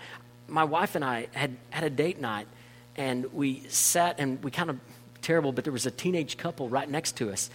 my 0.49 0.65
wife 0.65 0.95
and 0.95 1.05
I 1.05 1.29
had, 1.35 1.55
had 1.69 1.85
a 1.85 1.91
date 1.91 2.19
night 2.19 2.49
and 2.97 3.33
we 3.33 3.63
sat 3.69 4.17
and 4.19 4.43
we 4.43 4.51
kind 4.51 4.71
of 4.71 4.81
terrible, 5.27 5.51
but 5.53 5.65
there 5.65 5.73
was 5.73 5.87
a 5.87 5.91
teenage 5.91 6.37
couple 6.37 6.69
right 6.69 6.89
next 6.89 7.17
to 7.17 7.31
us, 7.33 7.51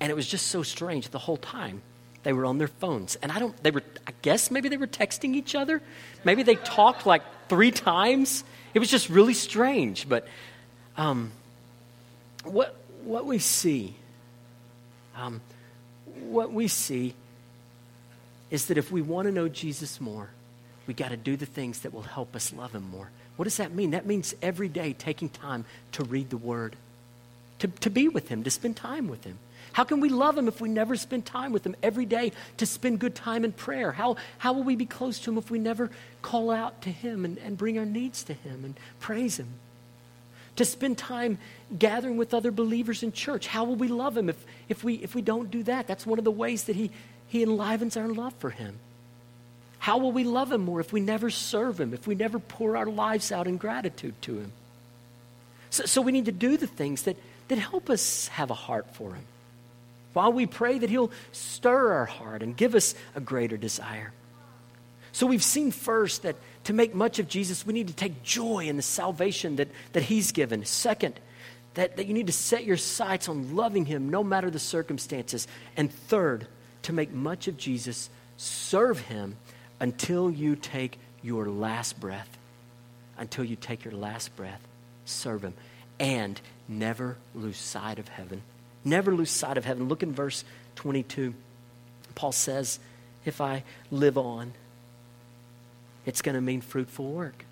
and 0.00 0.10
it 0.10 0.14
was 0.14 0.26
just 0.26 0.48
so 0.48 0.62
strange 0.62 1.08
the 1.08 1.18
whole 1.18 1.38
time. 1.38 1.80
They 2.22 2.32
were 2.32 2.44
on 2.44 2.58
their 2.58 2.68
phones, 2.68 3.16
and 3.16 3.32
I 3.32 3.38
don't. 3.38 3.56
They 3.62 3.70
were. 3.70 3.82
I 4.06 4.12
guess 4.20 4.50
maybe 4.50 4.68
they 4.68 4.76
were 4.76 4.86
texting 4.86 5.34
each 5.34 5.54
other. 5.54 5.80
Maybe 6.24 6.42
they 6.42 6.56
talked 6.56 7.06
like 7.06 7.22
three 7.48 7.70
times. 7.70 8.44
It 8.74 8.80
was 8.80 8.90
just 8.90 9.08
really 9.08 9.32
strange. 9.32 10.08
But 10.08 10.26
um, 10.96 11.32
what 12.44 12.76
what 13.04 13.24
we 13.24 13.38
see, 13.38 13.94
um, 15.16 15.40
what 16.20 16.52
we 16.52 16.68
see, 16.68 17.14
is 18.50 18.66
that 18.66 18.76
if 18.76 18.90
we 18.90 19.02
want 19.02 19.26
to 19.26 19.32
know 19.32 19.48
Jesus 19.48 20.00
more, 20.00 20.28
we 20.86 20.94
got 20.94 21.10
to 21.10 21.16
do 21.16 21.36
the 21.36 21.46
things 21.46 21.80
that 21.80 21.94
will 21.94 22.02
help 22.02 22.36
us 22.36 22.52
love 22.52 22.74
Him 22.74 22.90
more. 22.90 23.10
What 23.36 23.44
does 23.44 23.58
that 23.58 23.72
mean? 23.72 23.92
That 23.92 24.04
means 24.04 24.34
every 24.42 24.68
day 24.68 24.92
taking 24.92 25.28
time 25.28 25.64
to 25.92 26.04
read 26.04 26.30
the 26.30 26.36
Word, 26.36 26.76
to, 27.60 27.68
to 27.68 27.90
be 27.90 28.08
with 28.08 28.28
Him, 28.28 28.44
to 28.44 28.50
spend 28.50 28.76
time 28.76 29.08
with 29.08 29.24
Him. 29.24 29.38
How 29.72 29.84
can 29.84 30.00
we 30.00 30.08
love 30.08 30.38
Him 30.38 30.48
if 30.48 30.60
we 30.60 30.68
never 30.68 30.96
spend 30.96 31.26
time 31.26 31.52
with 31.52 31.66
Him 31.66 31.76
every 31.82 32.06
day 32.06 32.32
to 32.56 32.66
spend 32.66 32.98
good 32.98 33.14
time 33.14 33.44
in 33.44 33.52
prayer? 33.52 33.92
How, 33.92 34.16
how 34.38 34.54
will 34.54 34.62
we 34.62 34.74
be 34.74 34.86
close 34.86 35.18
to 35.20 35.30
Him 35.30 35.38
if 35.38 35.50
we 35.50 35.58
never 35.58 35.90
call 36.22 36.50
out 36.50 36.82
to 36.82 36.90
Him 36.90 37.24
and, 37.24 37.38
and 37.38 37.58
bring 37.58 37.78
our 37.78 37.84
needs 37.84 38.22
to 38.24 38.32
Him 38.32 38.64
and 38.64 38.74
praise 39.00 39.38
Him? 39.38 39.48
To 40.56 40.64
spend 40.64 40.96
time 40.96 41.36
gathering 41.78 42.16
with 42.16 42.32
other 42.32 42.50
believers 42.50 43.02
in 43.02 43.12
church. 43.12 43.46
How 43.46 43.64
will 43.64 43.76
we 43.76 43.88
love 43.88 44.16
Him 44.16 44.30
if, 44.30 44.42
if, 44.70 44.82
we, 44.82 44.94
if 44.94 45.14
we 45.14 45.20
don't 45.20 45.50
do 45.50 45.62
that? 45.64 45.86
That's 45.86 46.06
one 46.06 46.18
of 46.18 46.24
the 46.24 46.30
ways 46.30 46.64
that 46.64 46.76
He, 46.76 46.90
he 47.28 47.42
enlivens 47.42 47.98
our 47.98 48.08
love 48.08 48.32
for 48.38 48.48
Him. 48.48 48.78
How 49.78 49.98
will 49.98 50.12
we 50.12 50.24
love 50.24 50.50
Him 50.50 50.62
more 50.62 50.80
if 50.80 50.92
we 50.92 51.00
never 51.00 51.28
serve 51.28 51.78
Him, 51.78 51.92
if 51.92 52.06
we 52.06 52.14
never 52.14 52.38
pour 52.38 52.78
our 52.78 52.86
lives 52.86 53.30
out 53.30 53.46
in 53.46 53.58
gratitude 53.58 54.14
to 54.22 54.38
Him? 54.38 54.52
So, 55.68 55.84
so 55.84 56.00
we 56.00 56.12
need 56.12 56.24
to 56.24 56.32
do 56.32 56.56
the 56.56 56.66
things 56.66 57.02
that, 57.02 57.18
that 57.48 57.58
help 57.58 57.90
us 57.90 58.28
have 58.28 58.50
a 58.50 58.54
heart 58.54 58.94
for 58.94 59.14
Him. 59.14 59.24
While 60.12 60.32
we 60.32 60.46
pray 60.46 60.78
that 60.78 60.90
He'll 60.90 61.10
stir 61.32 61.92
our 61.92 62.06
heart 62.06 62.42
and 62.42 62.56
give 62.56 62.74
us 62.74 62.94
a 63.14 63.20
greater 63.20 63.56
desire. 63.56 64.12
So 65.12 65.26
we've 65.26 65.44
seen 65.44 65.70
first 65.70 66.22
that 66.22 66.36
to 66.64 66.72
make 66.72 66.94
much 66.94 67.18
of 67.18 67.28
Jesus, 67.28 67.64
we 67.64 67.72
need 67.72 67.88
to 67.88 67.94
take 67.94 68.22
joy 68.22 68.66
in 68.66 68.76
the 68.76 68.82
salvation 68.82 69.56
that, 69.56 69.68
that 69.92 70.02
He's 70.02 70.32
given. 70.32 70.64
Second, 70.64 71.18
that, 71.76 71.96
that 71.96 72.06
you 72.06 72.14
need 72.14 72.26
to 72.26 72.32
set 72.32 72.64
your 72.64 72.78
sights 72.78 73.28
on 73.28 73.54
loving 73.54 73.84
him 73.84 74.08
no 74.08 74.24
matter 74.24 74.50
the 74.50 74.58
circumstances. 74.58 75.46
And 75.76 75.92
third, 75.92 76.46
to 76.82 76.92
make 76.92 77.12
much 77.12 77.48
of 77.48 77.58
Jesus, 77.58 78.08
serve 78.38 78.98
him 79.00 79.36
until 79.78 80.30
you 80.30 80.56
take 80.56 80.98
your 81.22 81.46
last 81.46 82.00
breath. 82.00 82.38
Until 83.18 83.44
you 83.44 83.56
take 83.56 83.84
your 83.84 83.94
last 83.94 84.34
breath, 84.36 84.60
serve 85.04 85.44
him. 85.44 85.54
And 86.00 86.40
never 86.68 87.16
lose 87.34 87.56
sight 87.56 87.98
of 87.98 88.08
heaven. 88.08 88.42
Never 88.84 89.14
lose 89.14 89.30
sight 89.30 89.58
of 89.58 89.64
heaven. 89.64 89.88
Look 89.88 90.02
in 90.02 90.12
verse 90.12 90.44
22. 90.76 91.34
Paul 92.14 92.32
says, 92.32 92.78
If 93.24 93.40
I 93.40 93.64
live 93.90 94.16
on, 94.16 94.52
it's 96.04 96.22
going 96.22 96.34
to 96.34 96.40
mean 96.40 96.60
fruitful 96.60 97.10
work. 97.10 97.44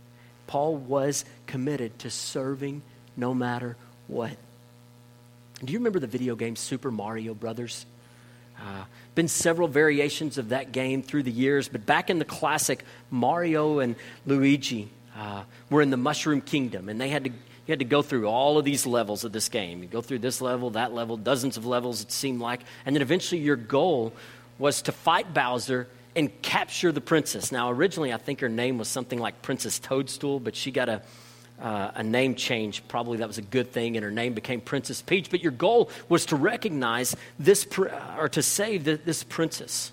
Paul 0.47 0.77
was 0.77 1.25
committed 1.47 1.99
to 2.01 2.11
serving 2.11 2.83
no 3.17 3.35
matter 3.35 3.77
what. 4.07 4.37
Do 5.65 5.73
you 5.73 5.79
remember 5.79 5.99
the 5.99 6.07
video 6.07 6.37
game 6.37 6.57
Super 6.57 6.91
Mario 6.91 7.35
Brothers? 7.35 7.87
Uh, 8.59 8.85
been 9.15 9.29
several 9.29 9.67
variations 9.67 10.39
of 10.39 10.51
that 10.51 10.73
game 10.73 11.03
through 11.03 11.25
the 11.25 11.31
years, 11.31 11.69
but 11.69 11.85
back 11.87 12.11
in 12.11 12.19
the 12.19 12.25
classic, 12.25 12.85
Mario 13.11 13.81
and 13.81 13.97
Luigi 14.27 14.89
uh, 15.17 15.43
were 15.71 15.83
in 15.83 15.91
the 15.91 15.97
Mushroom 15.97 16.41
Kingdom, 16.41 16.89
and 16.89 17.01
they 17.01 17.09
had 17.09 17.25
to 17.25 17.31
you 17.67 17.73
had 17.73 17.79
to 17.79 17.85
go 17.85 18.03
through 18.03 18.27
all 18.27 18.59
of 18.59 18.65
these 18.65 18.87
levels 18.87 19.25
of 19.25 19.33
this 19.33 19.49
game. 19.49 19.83
You 19.83 19.89
go 19.89 20.03
through 20.03 20.19
this 20.19 20.41
level, 20.41 20.71
that 20.71 20.93
level, 20.93 21.17
dozens 21.17 21.57
of 21.57 21.65
levels, 21.65 22.03
it 22.03 22.13
seemed 22.13 22.41
like. 22.41 22.61
And 22.85 22.95
then 22.95 23.01
eventually 23.01 23.41
your 23.41 23.57
goal 23.57 24.13
was 24.59 24.83
to 24.83 24.93
fight 24.93 25.33
Bowser 25.33 25.89
and 26.15 26.31
capture 26.43 26.93
the 26.93 27.01
princess. 27.01 27.51
Now, 27.51 27.71
originally, 27.71 28.13
I 28.13 28.19
think 28.19 28.41
her 28.41 28.49
name 28.49 28.79
was 28.79 28.89
something 28.89 29.19
like 29.19 29.41
Princess 29.43 29.79
Toadstool, 29.79 30.41
but 30.41 30.55
she 30.55 30.71
got 30.71 30.89
a, 30.89 31.03
uh, 31.61 31.93
a 31.95 32.03
name 32.03 32.35
change. 32.35 32.87
Probably 32.87 33.19
that 33.19 33.27
was 33.27 33.39
a 33.39 33.43
good 33.43 33.73
thing, 33.73 33.97
and 33.97 34.05
her 34.05 34.11
name 34.11 34.35
became 34.35 34.61
Princess 34.61 35.01
Peach. 35.01 35.31
But 35.31 35.43
your 35.43 35.53
goal 35.53 35.91
was 36.09 36.27
to 36.27 36.37
recognize 36.37 37.17
this, 37.39 37.67
or 38.19 38.29
to 38.29 38.43
save 38.43 38.85
the, 38.85 38.97
this 38.97 39.25
princess. 39.25 39.91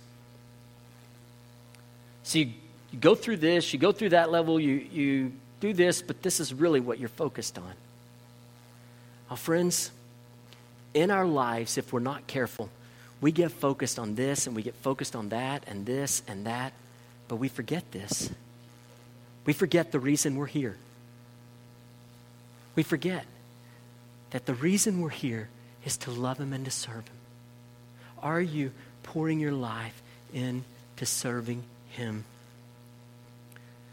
So 2.24 2.40
you, 2.40 2.52
you 2.92 3.00
go 3.00 3.16
through 3.16 3.38
this, 3.38 3.74
you 3.74 3.80
go 3.80 3.92
through 3.92 4.10
that 4.10 4.30
level, 4.30 4.60
you, 4.60 4.74
you 4.74 5.32
do 5.62 5.72
this, 5.72 6.02
but 6.02 6.22
this 6.22 6.42
is 6.42 6.54
really 6.54 6.82
what 6.82 7.00
you're 7.00 7.08
focused 7.08 7.58
on. 7.58 7.74
Now, 9.30 9.38
friends, 9.38 9.92
in 10.94 11.10
our 11.10 11.26
lives, 11.26 11.78
if 11.78 11.94
we're 11.94 12.02
not 12.02 12.28
careful, 12.28 12.70
we 13.22 13.32
get 13.32 13.52
focused 13.52 13.98
on 14.00 14.16
this 14.16 14.48
and 14.48 14.56
we 14.56 14.64
get 14.64 14.76
focused 14.76 15.16
on 15.16 15.30
that 15.30 15.64
and 15.68 15.86
this 15.86 16.24
and 16.28 16.46
that, 16.48 16.74
but 17.30 17.38
we 17.38 17.48
forget 17.48 17.90
this. 17.92 18.30
We 19.46 19.54
forget 19.54 19.92
the 19.92 20.00
reason 20.00 20.36
we're 20.36 20.48
here. 20.48 20.76
We 22.76 22.84
forget 22.84 23.26
that 24.32 24.46
the 24.46 24.54
reason 24.54 25.02
we're 25.02 25.10
here 25.10 25.50
is 25.86 25.98
to 25.98 26.12
love 26.12 26.40
Him 26.40 26.54
and 26.54 26.66
to 26.66 26.72
serve 26.72 27.08
Him. 27.08 27.16
Are 28.22 28.42
you 28.42 28.72
pouring 29.04 29.40
your 29.40 29.52
life 29.52 30.02
into 30.34 31.06
serving 31.06 31.64
Him? 31.90 32.26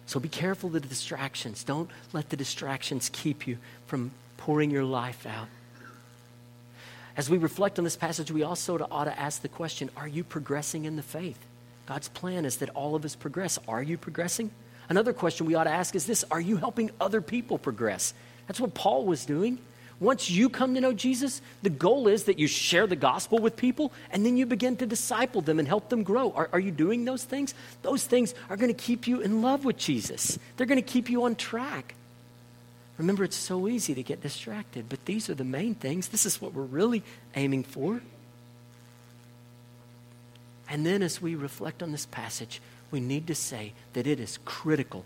So 0.09 0.19
be 0.19 0.31
careful 0.31 0.69
of 0.69 0.73
the 0.73 0.81
distractions. 0.81 1.63
Don't 1.63 1.91
let 2.15 2.31
the 2.31 2.37
distractions 2.37 3.11
keep 3.13 3.47
you 3.47 3.59
from 3.87 4.11
pouring 4.39 4.71
your 4.71 4.85
life 4.85 5.27
out. 5.27 5.49
As 7.15 7.29
we 7.29 7.37
reflect 7.37 7.79
on 7.79 7.85
this 7.85 7.95
passage, 7.97 8.31
we 8.31 8.43
also 8.43 8.79
ought 8.91 9.05
to 9.05 9.21
ask 9.21 9.43
the 9.43 9.49
question 9.49 9.91
Are 9.99 10.09
you 10.09 10.25
progressing 10.25 10.87
in 10.87 10.97
the 10.97 11.03
faith? 11.03 11.39
God's 11.85 12.09
plan 12.09 12.47
is 12.47 12.57
that 12.57 12.71
all 12.71 12.95
of 12.95 13.05
us 13.05 13.15
progress. 13.17 13.59
Are 13.69 13.83
you 13.83 13.99
progressing? 13.99 14.51
Another 14.89 15.13
question 15.13 15.45
we 15.45 15.55
ought 15.55 15.65
to 15.65 15.71
ask 15.71 15.95
is 15.95 16.07
this 16.07 16.25
Are 16.31 16.41
you 16.41 16.57
helping 16.57 16.91
other 16.99 17.21
people 17.21 17.59
progress? 17.59 18.15
That's 18.47 18.61
what 18.61 18.73
Paul 18.73 19.05
was 19.05 19.27
doing. 19.27 19.59
Once 20.01 20.31
you 20.31 20.49
come 20.49 20.75
to 20.75 20.81
know 20.81 20.93
Jesus, 20.93 21.43
the 21.63 21.71
goal 21.71 22.07
is 22.07 22.25
that 22.25 22.39
you 22.39 22.47
share 22.47 22.87
the 22.87 22.97
gospel 22.97 23.39
with 23.39 23.57
people 23.57 23.93
and 24.13 24.25
then 24.25 24.37
you 24.37 24.47
begin 24.47 24.77
to 24.77 24.87
disciple 24.87 25.41
them 25.41 25.59
and 25.59 25.67
help 25.67 25.89
them 25.89 26.05
grow. 26.05 26.31
Are, 26.33 26.49
are 26.53 26.61
you 26.61 26.71
doing 26.71 27.05
those 27.05 27.25
things? 27.25 27.53
Those 27.83 28.05
things 28.05 28.33
are 28.49 28.57
going 28.57 28.73
to 28.73 28.81
keep 28.81 29.09
you 29.09 29.21
in 29.21 29.43
love 29.43 29.65
with 29.65 29.77
Jesus, 29.77 30.39
they're 30.57 30.67
going 30.67 30.83
to 30.83 30.89
keep 30.89 31.11
you 31.11 31.25
on 31.25 31.35
track. 31.35 31.95
Remember, 32.97 33.23
it's 33.23 33.37
so 33.37 33.69
easy 33.69 33.95
to 33.95 34.03
get 34.03 34.23
distracted, 34.23 34.89
but 34.89 35.05
these 35.05 35.31
are 35.31 35.35
the 35.35 35.45
main 35.45 35.77
things. 35.77 36.09
This 36.09 36.27
is 36.27 36.43
what 36.43 36.53
we're 36.53 36.63
really 36.65 37.05
aiming 37.37 37.63
for. 37.63 38.03
And 40.69 40.85
then, 40.85 41.03
as 41.03 41.23
we 41.23 41.37
reflect 41.37 41.81
on 41.81 41.93
this 41.93 42.07
passage, 42.07 42.61
we 42.91 42.99
need 42.99 43.29
to 43.29 43.37
say 43.37 43.73
that 43.93 44.09
it 44.09 44.19
is 44.19 44.39
critical 44.45 45.05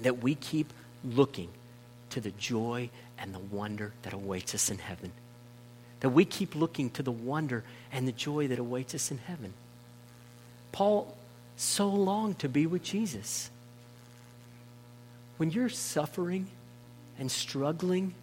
that 0.00 0.22
we 0.22 0.34
keep 0.34 0.72
looking 1.02 1.48
to 2.10 2.20
the 2.20 2.30
joy 2.32 2.90
and 3.20 3.34
the 3.34 3.38
wonder 3.38 3.92
that 4.02 4.12
awaits 4.12 4.54
us 4.54 4.70
in 4.70 4.78
heaven. 4.78 5.12
That 6.00 6.10
we 6.10 6.24
keep 6.24 6.54
looking 6.54 6.90
to 6.90 7.02
the 7.02 7.12
wonder 7.12 7.62
and 7.92 8.08
the 8.08 8.12
joy 8.12 8.48
that 8.48 8.58
awaits 8.58 8.94
us 8.94 9.10
in 9.10 9.18
heaven. 9.18 9.52
Paul 10.72 11.16
so 11.56 11.88
longed 11.88 12.38
to 12.38 12.48
be 12.48 12.66
with 12.66 12.82
Jesus. 12.82 13.50
When 15.36 15.50
you're 15.50 15.68
suffering 15.68 16.46
and 17.18 17.30
struggling, 17.30 18.14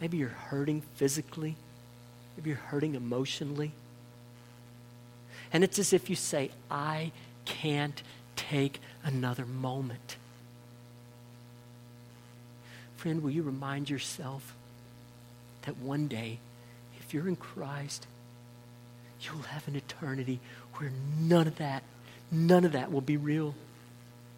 maybe 0.00 0.18
you're 0.18 0.28
hurting 0.28 0.82
physically, 0.94 1.56
maybe 2.36 2.50
you're 2.50 2.58
hurting 2.58 2.94
emotionally, 2.94 3.72
and 5.52 5.64
it's 5.64 5.78
as 5.78 5.92
if 5.92 6.10
you 6.10 6.16
say, 6.16 6.50
I 6.70 7.12
can't 7.44 8.02
take 8.36 8.80
another 9.02 9.46
moment. 9.46 10.16
Friend, 12.98 13.22
will 13.22 13.30
you 13.30 13.44
remind 13.44 13.88
yourself 13.88 14.54
that 15.62 15.76
one 15.76 16.08
day, 16.08 16.40
if 16.98 17.14
you're 17.14 17.28
in 17.28 17.36
Christ, 17.36 18.08
you'll 19.22 19.42
have 19.42 19.66
an 19.68 19.76
eternity 19.76 20.40
where 20.74 20.90
none 21.20 21.46
of 21.46 21.56
that, 21.58 21.84
none 22.32 22.64
of 22.64 22.72
that 22.72 22.90
will 22.90 23.00
be 23.00 23.16
real. 23.16 23.54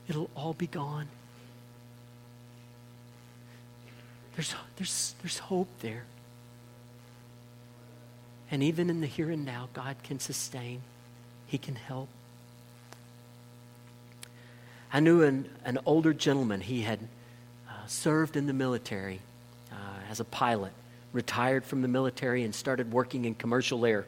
It'll 0.08 0.28
all 0.36 0.52
be 0.52 0.66
gone. 0.66 1.08
There's, 4.36 4.54
there's, 4.76 5.14
there's 5.22 5.38
hope 5.38 5.68
there. 5.80 6.04
And 8.50 8.62
even 8.62 8.90
in 8.90 9.00
the 9.00 9.06
here 9.06 9.30
and 9.30 9.46
now, 9.46 9.70
God 9.72 9.96
can 10.02 10.20
sustain, 10.20 10.82
He 11.46 11.56
can 11.56 11.76
help. 11.76 12.10
I 14.92 15.00
knew 15.00 15.22
an, 15.22 15.48
an 15.64 15.78
older 15.86 16.12
gentleman. 16.12 16.60
He 16.60 16.82
had 16.82 16.98
served 17.90 18.36
in 18.36 18.46
the 18.46 18.52
military 18.52 19.20
uh, 19.72 19.74
as 20.08 20.20
a 20.20 20.24
pilot, 20.24 20.72
retired 21.12 21.64
from 21.64 21.82
the 21.82 21.88
military 21.88 22.44
and 22.44 22.54
started 22.54 22.92
working 22.92 23.24
in 23.24 23.34
commercial 23.34 23.84
air 23.84 24.06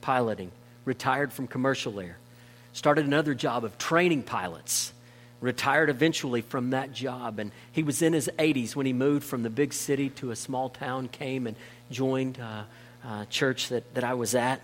piloting, 0.00 0.50
retired 0.86 1.32
from 1.32 1.46
commercial 1.46 2.00
air, 2.00 2.16
started 2.72 3.04
another 3.04 3.34
job 3.34 3.64
of 3.64 3.76
training 3.76 4.22
pilots, 4.22 4.92
retired 5.42 5.90
eventually 5.90 6.40
from 6.40 6.70
that 6.70 6.92
job. 6.92 7.38
And 7.38 7.52
he 7.70 7.82
was 7.82 8.00
in 8.00 8.14
his 8.14 8.30
80s 8.38 8.74
when 8.74 8.86
he 8.86 8.94
moved 8.94 9.24
from 9.24 9.42
the 9.42 9.50
big 9.50 9.74
city 9.74 10.08
to 10.10 10.30
a 10.30 10.36
small 10.36 10.70
town, 10.70 11.08
came 11.08 11.46
and 11.46 11.56
joined 11.90 12.40
uh, 12.40 12.62
a 13.06 13.26
church 13.26 13.68
that, 13.68 13.94
that 13.94 14.04
I 14.04 14.14
was 14.14 14.34
at. 14.34 14.62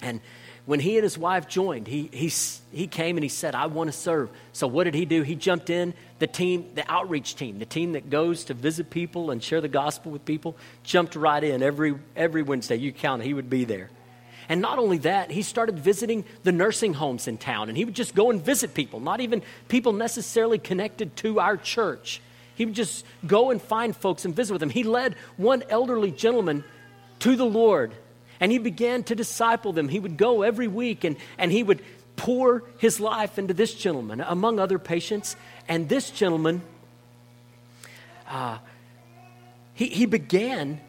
And 0.00 0.20
when 0.68 0.80
he 0.80 0.98
and 0.98 1.02
his 1.02 1.16
wife 1.16 1.48
joined, 1.48 1.86
he, 1.86 2.10
he, 2.12 2.30
he 2.70 2.86
came 2.86 3.16
and 3.16 3.24
he 3.24 3.30
said, 3.30 3.54
I 3.54 3.68
want 3.68 3.90
to 3.90 3.96
serve. 3.96 4.28
So 4.52 4.66
what 4.66 4.84
did 4.84 4.92
he 4.92 5.06
do? 5.06 5.22
He 5.22 5.34
jumped 5.34 5.70
in, 5.70 5.94
the 6.18 6.26
team, 6.26 6.66
the 6.74 6.84
outreach 6.92 7.36
team, 7.36 7.58
the 7.58 7.64
team 7.64 7.92
that 7.92 8.10
goes 8.10 8.44
to 8.44 8.54
visit 8.54 8.90
people 8.90 9.30
and 9.30 9.42
share 9.42 9.62
the 9.62 9.68
gospel 9.68 10.12
with 10.12 10.26
people, 10.26 10.58
jumped 10.82 11.16
right 11.16 11.42
in 11.42 11.62
every, 11.62 11.94
every 12.14 12.42
Wednesday. 12.42 12.76
You 12.76 12.92
count, 12.92 13.22
he 13.22 13.32
would 13.32 13.48
be 13.48 13.64
there. 13.64 13.88
And 14.50 14.60
not 14.60 14.78
only 14.78 14.98
that, 14.98 15.30
he 15.30 15.40
started 15.40 15.78
visiting 15.78 16.26
the 16.42 16.52
nursing 16.52 16.92
homes 16.92 17.28
in 17.28 17.38
town, 17.38 17.70
and 17.70 17.78
he 17.78 17.86
would 17.86 17.96
just 17.96 18.14
go 18.14 18.30
and 18.30 18.44
visit 18.44 18.74
people, 18.74 19.00
not 19.00 19.22
even 19.22 19.40
people 19.68 19.94
necessarily 19.94 20.58
connected 20.58 21.16
to 21.16 21.40
our 21.40 21.56
church. 21.56 22.20
He 22.56 22.66
would 22.66 22.74
just 22.74 23.06
go 23.26 23.50
and 23.50 23.62
find 23.62 23.96
folks 23.96 24.26
and 24.26 24.36
visit 24.36 24.52
with 24.52 24.60
them. 24.60 24.68
He 24.68 24.82
led 24.82 25.14
one 25.38 25.64
elderly 25.70 26.10
gentleman 26.10 26.62
to 27.20 27.36
the 27.36 27.46
Lord 27.46 27.94
and 28.40 28.52
he 28.52 28.58
began 28.58 29.02
to 29.04 29.14
disciple 29.14 29.72
them. 29.72 29.88
He 29.88 29.98
would 29.98 30.16
go 30.16 30.42
every 30.42 30.68
week 30.68 31.04
and, 31.04 31.16
and 31.38 31.50
he 31.50 31.62
would 31.62 31.82
pour 32.16 32.64
his 32.78 33.00
life 33.00 33.38
into 33.38 33.54
this 33.54 33.72
gentleman, 33.74 34.20
among 34.20 34.58
other 34.58 34.78
patients. 34.78 35.36
And 35.68 35.88
this 35.88 36.10
gentleman, 36.10 36.62
uh, 38.28 38.58
he, 39.74 39.86
he 39.86 40.06
began 40.06 40.80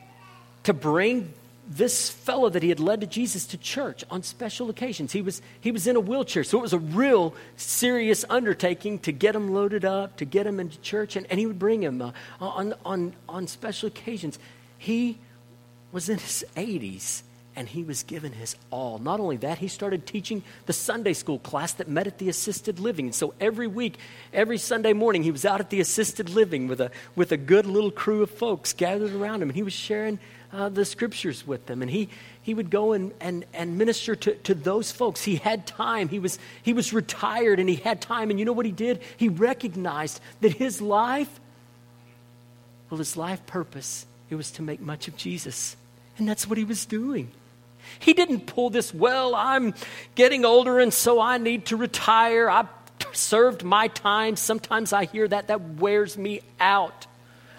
to 0.64 0.74
bring 0.74 1.34
this 1.72 2.10
fellow 2.10 2.50
that 2.50 2.64
he 2.64 2.70
had 2.70 2.80
led 2.80 3.02
to 3.02 3.08
Jesus 3.08 3.45
to 3.47 3.58
church 3.58 4.04
on 4.10 4.24
special 4.24 4.72
occasions. 4.72 5.12
He 5.12 5.22
was, 5.22 5.39
he 5.62 5.72
was 5.72 5.86
in 5.86 5.95
a 5.95 6.00
wheelchair, 6.00 6.43
so 6.43 6.58
it 6.58 6.62
was 6.62 6.74
a 6.74 6.80
real 6.80 7.36
serious 7.58 8.26
undertaking 8.28 8.97
to 9.00 9.12
get 9.12 9.36
him 9.36 9.54
loaded 9.54 9.86
up, 9.86 10.18
to 10.18 10.26
get 10.26 10.47
him 10.47 10.60
into 10.60 10.80
church, 10.82 11.16
and, 11.16 11.28
and 11.30 11.39
he 11.39 11.45
would 11.45 11.60
bring 11.60 11.84
him 11.84 12.02
uh, 12.02 12.12
on, 12.41 12.74
on, 12.84 13.14
on 13.30 13.45
special 13.45 13.86
occasions. 13.86 14.39
He 14.80 15.20
was 15.91 16.10
in 16.10 16.18
his 16.18 16.43
80s 16.56 17.22
and 17.60 17.68
he 17.68 17.84
was 17.84 18.03
given 18.03 18.32
his 18.32 18.55
all. 18.72 18.99
Not 18.99 19.20
only 19.20 19.36
that, 19.38 19.57
he 19.57 19.68
started 19.68 20.07
teaching 20.07 20.43
the 20.66 20.72
Sunday 20.72 21.12
school 21.12 21.39
class 21.39 21.74
that 21.74 21.89
met 21.89 22.07
at 22.07 22.18
the 22.18 22.30
assisted 22.30 22.80
living. 22.80 23.12
So 23.12 23.34
every 23.38 23.68
week, 23.68 23.97
every 24.32 24.57
Sunday 24.57 24.93
morning, 24.93 25.24
he 25.24 25.32
was 25.32 25.43
out 25.43 25.60
at 25.60 25.70
the 25.70 25.82
assisted 25.82 26.30
living 26.30 26.70
with 26.70 26.80
a, 26.80 26.89
with 27.18 27.34
a 27.34 27.38
good 27.38 27.66
little 27.66 27.91
crew 27.91 28.24
of 28.24 28.32
folks 28.32 28.72
gathered 28.72 29.14
around 29.14 29.41
him, 29.41 29.49
and 29.49 29.57
he 29.57 29.64
was 29.64 29.74
sharing 29.74 30.20
uh, 30.53 30.70
the 30.70 30.86
scriptures 30.86 31.45
with 31.45 31.66
them. 31.66 31.82
And 31.82 31.91
he, 31.91 32.07
he 32.41 32.53
would 32.53 32.70
go 32.70 32.93
and, 32.93 33.12
and, 33.20 33.45
and 33.53 33.78
minister 33.78 34.16
to, 34.16 34.36
to 34.36 34.55
those 34.55 34.93
folks. 34.93 35.26
He 35.26 35.36
had 35.36 35.68
time. 35.68 36.07
He 36.07 36.20
was, 36.20 36.39
he 36.64 36.72
was 36.72 36.93
retired, 36.93 37.60
and 37.60 37.68
he 37.68 37.76
had 37.76 37.99
time. 37.99 38.30
And 38.30 38.39
you 38.39 38.45
know 38.45 38.53
what 38.53 38.68
he 38.68 38.72
did? 38.72 39.01
He 39.18 39.28
recognized 39.28 40.22
that 40.39 40.53
his 40.53 40.80
life, 40.82 41.41
well, 42.89 42.99
his 42.99 43.18
life 43.18 43.45
purpose, 43.47 44.05
it 44.30 44.36
was 44.36 44.49
to 44.51 44.62
make 44.62 44.80
much 44.80 45.10
of 45.10 45.18
Jesus. 45.18 45.76
And 46.18 46.26
that's 46.26 46.47
what 46.47 46.57
he 46.57 46.64
was 46.64 46.86
doing. 46.86 47.32
He 48.00 48.14
didn't 48.14 48.42
pull 48.46 48.70
this, 48.70 48.94
well, 48.94 49.36
I'm 49.36 49.74
getting 50.16 50.46
older 50.46 50.80
and 50.80 50.94
so 50.94 51.20
I 51.20 51.38
need 51.38 51.68
to 51.68 51.78
retire. 51.78 52.50
I've 52.50 52.68
served 53.14 53.64
my 53.64 53.88
time. 53.88 54.36
Sometimes 54.36 54.94
I 54.94 55.06
hear 55.06 55.28
that. 55.28 55.48
That 55.48 55.62
wears 55.62 56.18
me 56.18 56.42
out. 56.60 57.08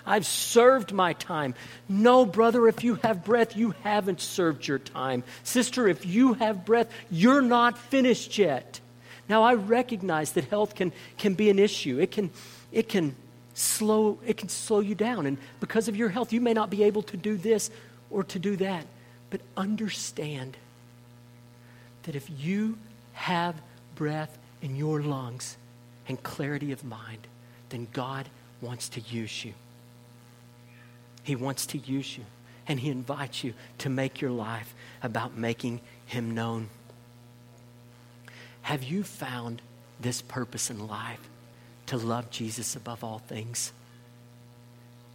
I've 0.07 0.27
served 0.27 0.93
my 0.93 1.13
time. 1.13 1.55
No, 1.89 2.25
brother, 2.25 2.67
if 2.69 2.83
you 2.83 2.97
have 2.97 3.25
breath, 3.25 3.57
you 3.57 3.75
haven't 3.83 4.21
served 4.21 4.67
your 4.67 4.79
time. 4.79 5.23
Sister, 5.45 5.87
if 5.89 6.07
you 6.07 6.35
have 6.35 6.65
breath, 6.65 6.89
you're 7.11 7.43
not 7.43 7.79
finished 7.79 8.39
yet. 8.39 8.81
Now, 9.29 9.43
I 9.45 9.55
recognize 9.55 10.33
that 10.33 10.45
health 10.45 10.75
can, 10.75 10.93
can 11.19 11.35
be 11.35 11.51
an 11.51 11.59
issue. 11.59 12.01
It 12.01 12.11
can, 12.11 12.31
it, 12.73 12.89
can 12.89 13.15
slow, 13.55 14.19
it 14.27 14.37
can 14.37 14.49
slow 14.49 14.81
you 14.81 14.95
down. 14.95 15.27
And 15.27 15.39
because 15.61 15.87
of 15.87 15.97
your 15.97 16.09
health, 16.09 16.33
you 16.33 16.41
may 16.41 16.55
not 16.55 16.71
be 16.71 16.83
able 16.83 17.03
to 17.03 17.17
do 17.17 17.37
this 17.37 17.71
or 18.11 18.25
to 18.25 18.39
do 18.39 18.57
that. 18.57 18.87
But 19.31 19.41
understand 19.57 20.57
that 22.03 22.17
if 22.17 22.29
you 22.39 22.79
have 23.13 23.55
breath 23.95 24.39
in 24.61 24.77
your 24.77 25.03
lungs 25.03 25.57
and 26.09 26.23
clarity 26.23 26.73
of 26.73 26.85
mind, 26.85 27.27
then 27.69 27.87
God 27.93 28.29
wants 28.61 28.89
to 28.91 29.01
use 29.01 29.45
you. 29.45 29.55
He 31.23 31.37
wants 31.37 31.67
to 31.67 31.79
use 31.79 32.17
you, 32.17 32.25
and 32.67 32.81
He 32.81 32.91
invites 32.91 33.45
you 33.45 33.55
to 33.79 33.89
make 33.89 34.21
your 34.21 34.31
life 34.31 34.75
about 35.03 35.37
making 35.37 35.81
Him 36.07 36.35
known. 36.35 36.69
Have 38.63 38.83
you 38.83 39.03
found 39.03 39.63
this 40.01 40.23
purpose 40.23 40.71
in 40.71 40.87
life 40.87 41.29
to 41.87 41.97
love 41.97 42.31
Jesus 42.31 42.75
above 42.77 43.05
all 43.05 43.19
things? 43.19 43.73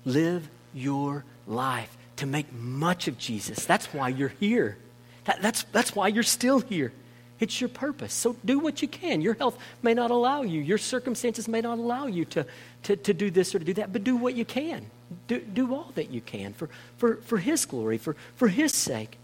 Live 0.05 0.47
your 0.74 1.26
life 1.47 1.97
to 2.18 2.26
make 2.26 2.51
much 2.53 3.07
of 3.07 3.18
Jesus. 3.18 3.66
That's 3.66 3.88
why 3.88 4.09
you're 4.09 4.34
here. 4.39 4.78
That, 5.26 5.41
that's, 5.41 5.63
that's 5.72 5.95
why 5.95 6.07
you're 6.07 6.24
still 6.24 6.59
here. 6.59 6.91
It's 7.39 7.59
your 7.59 7.70
purpose. 7.70 8.13
So 8.13 8.36
do 8.45 8.59
what 8.59 8.82
you 8.82 8.88
can. 8.88 9.22
Your 9.22 9.34
health 9.34 9.57
may 9.82 9.93
not 9.93 10.11
allow 10.11 10.43
you, 10.43 10.61
your 10.61 10.78
circumstances 10.78 11.47
may 11.47 11.61
not 11.61 11.78
allow 11.78 12.07
you 12.07 12.26
to, 12.26 12.45
to, 12.84 12.95
to 12.95 13.13
do 13.13 13.30
this 13.30 13.53
or 13.53 13.59
to 13.59 13.66
do 13.66 13.74
that, 13.74 13.91
but 13.91 14.03
do 14.03 14.16
what 14.16 14.36
you 14.36 14.45
can. 14.45 14.86
Do, 15.28 15.39
do 15.39 15.74
all 15.74 15.91
that 15.95 16.09
you 16.09 16.22
can 16.22 16.53
for, 16.53 16.70
for, 16.97 17.18
for 17.18 17.38
His 17.38 17.66
glory, 17.66 17.97
for, 17.97 18.16
for 18.36 18.47
His 18.47 18.74
sake. 18.74 19.18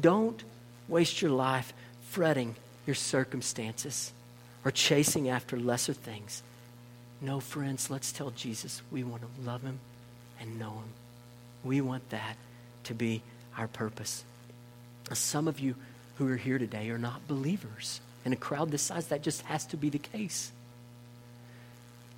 Don't 0.00 0.42
waste 0.88 1.22
your 1.22 1.30
life 1.30 1.72
fretting 2.10 2.54
your 2.86 2.94
circumstances 2.94 4.12
or 4.64 4.70
chasing 4.70 5.28
after 5.28 5.58
lesser 5.58 5.92
things. 5.92 6.42
No, 7.20 7.40
friends, 7.40 7.90
let's 7.90 8.12
tell 8.12 8.30
Jesus 8.30 8.82
we 8.92 9.02
want 9.02 9.22
to 9.22 9.42
love 9.44 9.62
Him 9.62 9.80
and 10.40 10.58
know 10.58 10.70
Him. 10.70 11.07
We 11.64 11.80
want 11.80 12.08
that 12.10 12.36
to 12.84 12.94
be 12.94 13.22
our 13.56 13.68
purpose. 13.68 14.24
Some 15.12 15.48
of 15.48 15.58
you 15.58 15.74
who 16.16 16.28
are 16.28 16.36
here 16.36 16.58
today 16.58 16.90
are 16.90 16.98
not 16.98 17.26
believers. 17.26 18.00
In 18.24 18.32
a 18.32 18.36
crowd 18.36 18.70
this 18.70 18.82
size, 18.82 19.08
that 19.08 19.22
just 19.22 19.42
has 19.42 19.64
to 19.66 19.76
be 19.76 19.88
the 19.88 19.98
case. 19.98 20.52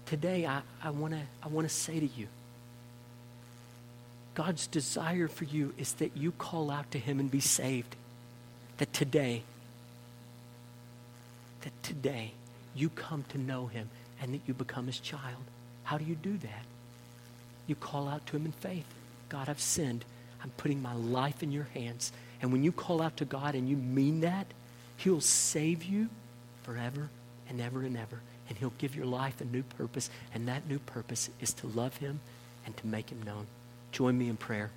Today, 0.06 0.46
I, 0.46 0.62
I 0.82 0.90
want 0.90 1.14
to 1.14 1.20
I 1.42 1.48
wanna 1.48 1.68
say 1.68 2.00
to 2.00 2.06
you 2.06 2.26
God's 4.34 4.66
desire 4.66 5.28
for 5.28 5.44
you 5.44 5.74
is 5.76 5.92
that 5.94 6.16
you 6.16 6.32
call 6.32 6.70
out 6.70 6.90
to 6.92 6.98
Him 6.98 7.20
and 7.20 7.30
be 7.30 7.40
saved. 7.40 7.96
That 8.78 8.92
today, 8.92 9.42
that 11.60 11.82
today 11.82 12.32
you 12.74 12.88
come 12.88 13.24
to 13.30 13.38
know 13.38 13.66
Him 13.66 13.90
and 14.20 14.32
that 14.34 14.40
you 14.46 14.54
become 14.54 14.86
His 14.86 14.98
child. 14.98 15.44
How 15.84 15.98
do 15.98 16.04
you 16.04 16.14
do 16.14 16.38
that? 16.38 16.64
You 17.66 17.74
call 17.74 18.08
out 18.08 18.26
to 18.28 18.36
Him 18.36 18.46
in 18.46 18.52
faith. 18.52 18.86
God, 19.30 19.48
I've 19.48 19.60
sinned. 19.60 20.04
I'm 20.42 20.50
putting 20.58 20.82
my 20.82 20.94
life 20.94 21.42
in 21.42 21.50
your 21.50 21.68
hands. 21.74 22.12
And 22.42 22.52
when 22.52 22.62
you 22.62 22.72
call 22.72 23.00
out 23.00 23.16
to 23.18 23.24
God 23.24 23.54
and 23.54 23.68
you 23.68 23.76
mean 23.76 24.20
that, 24.20 24.46
He'll 24.98 25.22
save 25.22 25.82
you 25.84 26.10
forever 26.62 27.08
and 27.48 27.60
ever 27.60 27.82
and 27.82 27.96
ever. 27.96 28.20
And 28.48 28.58
He'll 28.58 28.72
give 28.76 28.94
your 28.94 29.06
life 29.06 29.40
a 29.40 29.44
new 29.44 29.62
purpose. 29.62 30.10
And 30.34 30.48
that 30.48 30.68
new 30.68 30.78
purpose 30.78 31.30
is 31.40 31.54
to 31.54 31.66
love 31.68 31.96
Him 31.96 32.20
and 32.66 32.76
to 32.76 32.86
make 32.86 33.10
Him 33.10 33.22
known. 33.22 33.46
Join 33.92 34.18
me 34.18 34.28
in 34.28 34.36
prayer. 34.36 34.70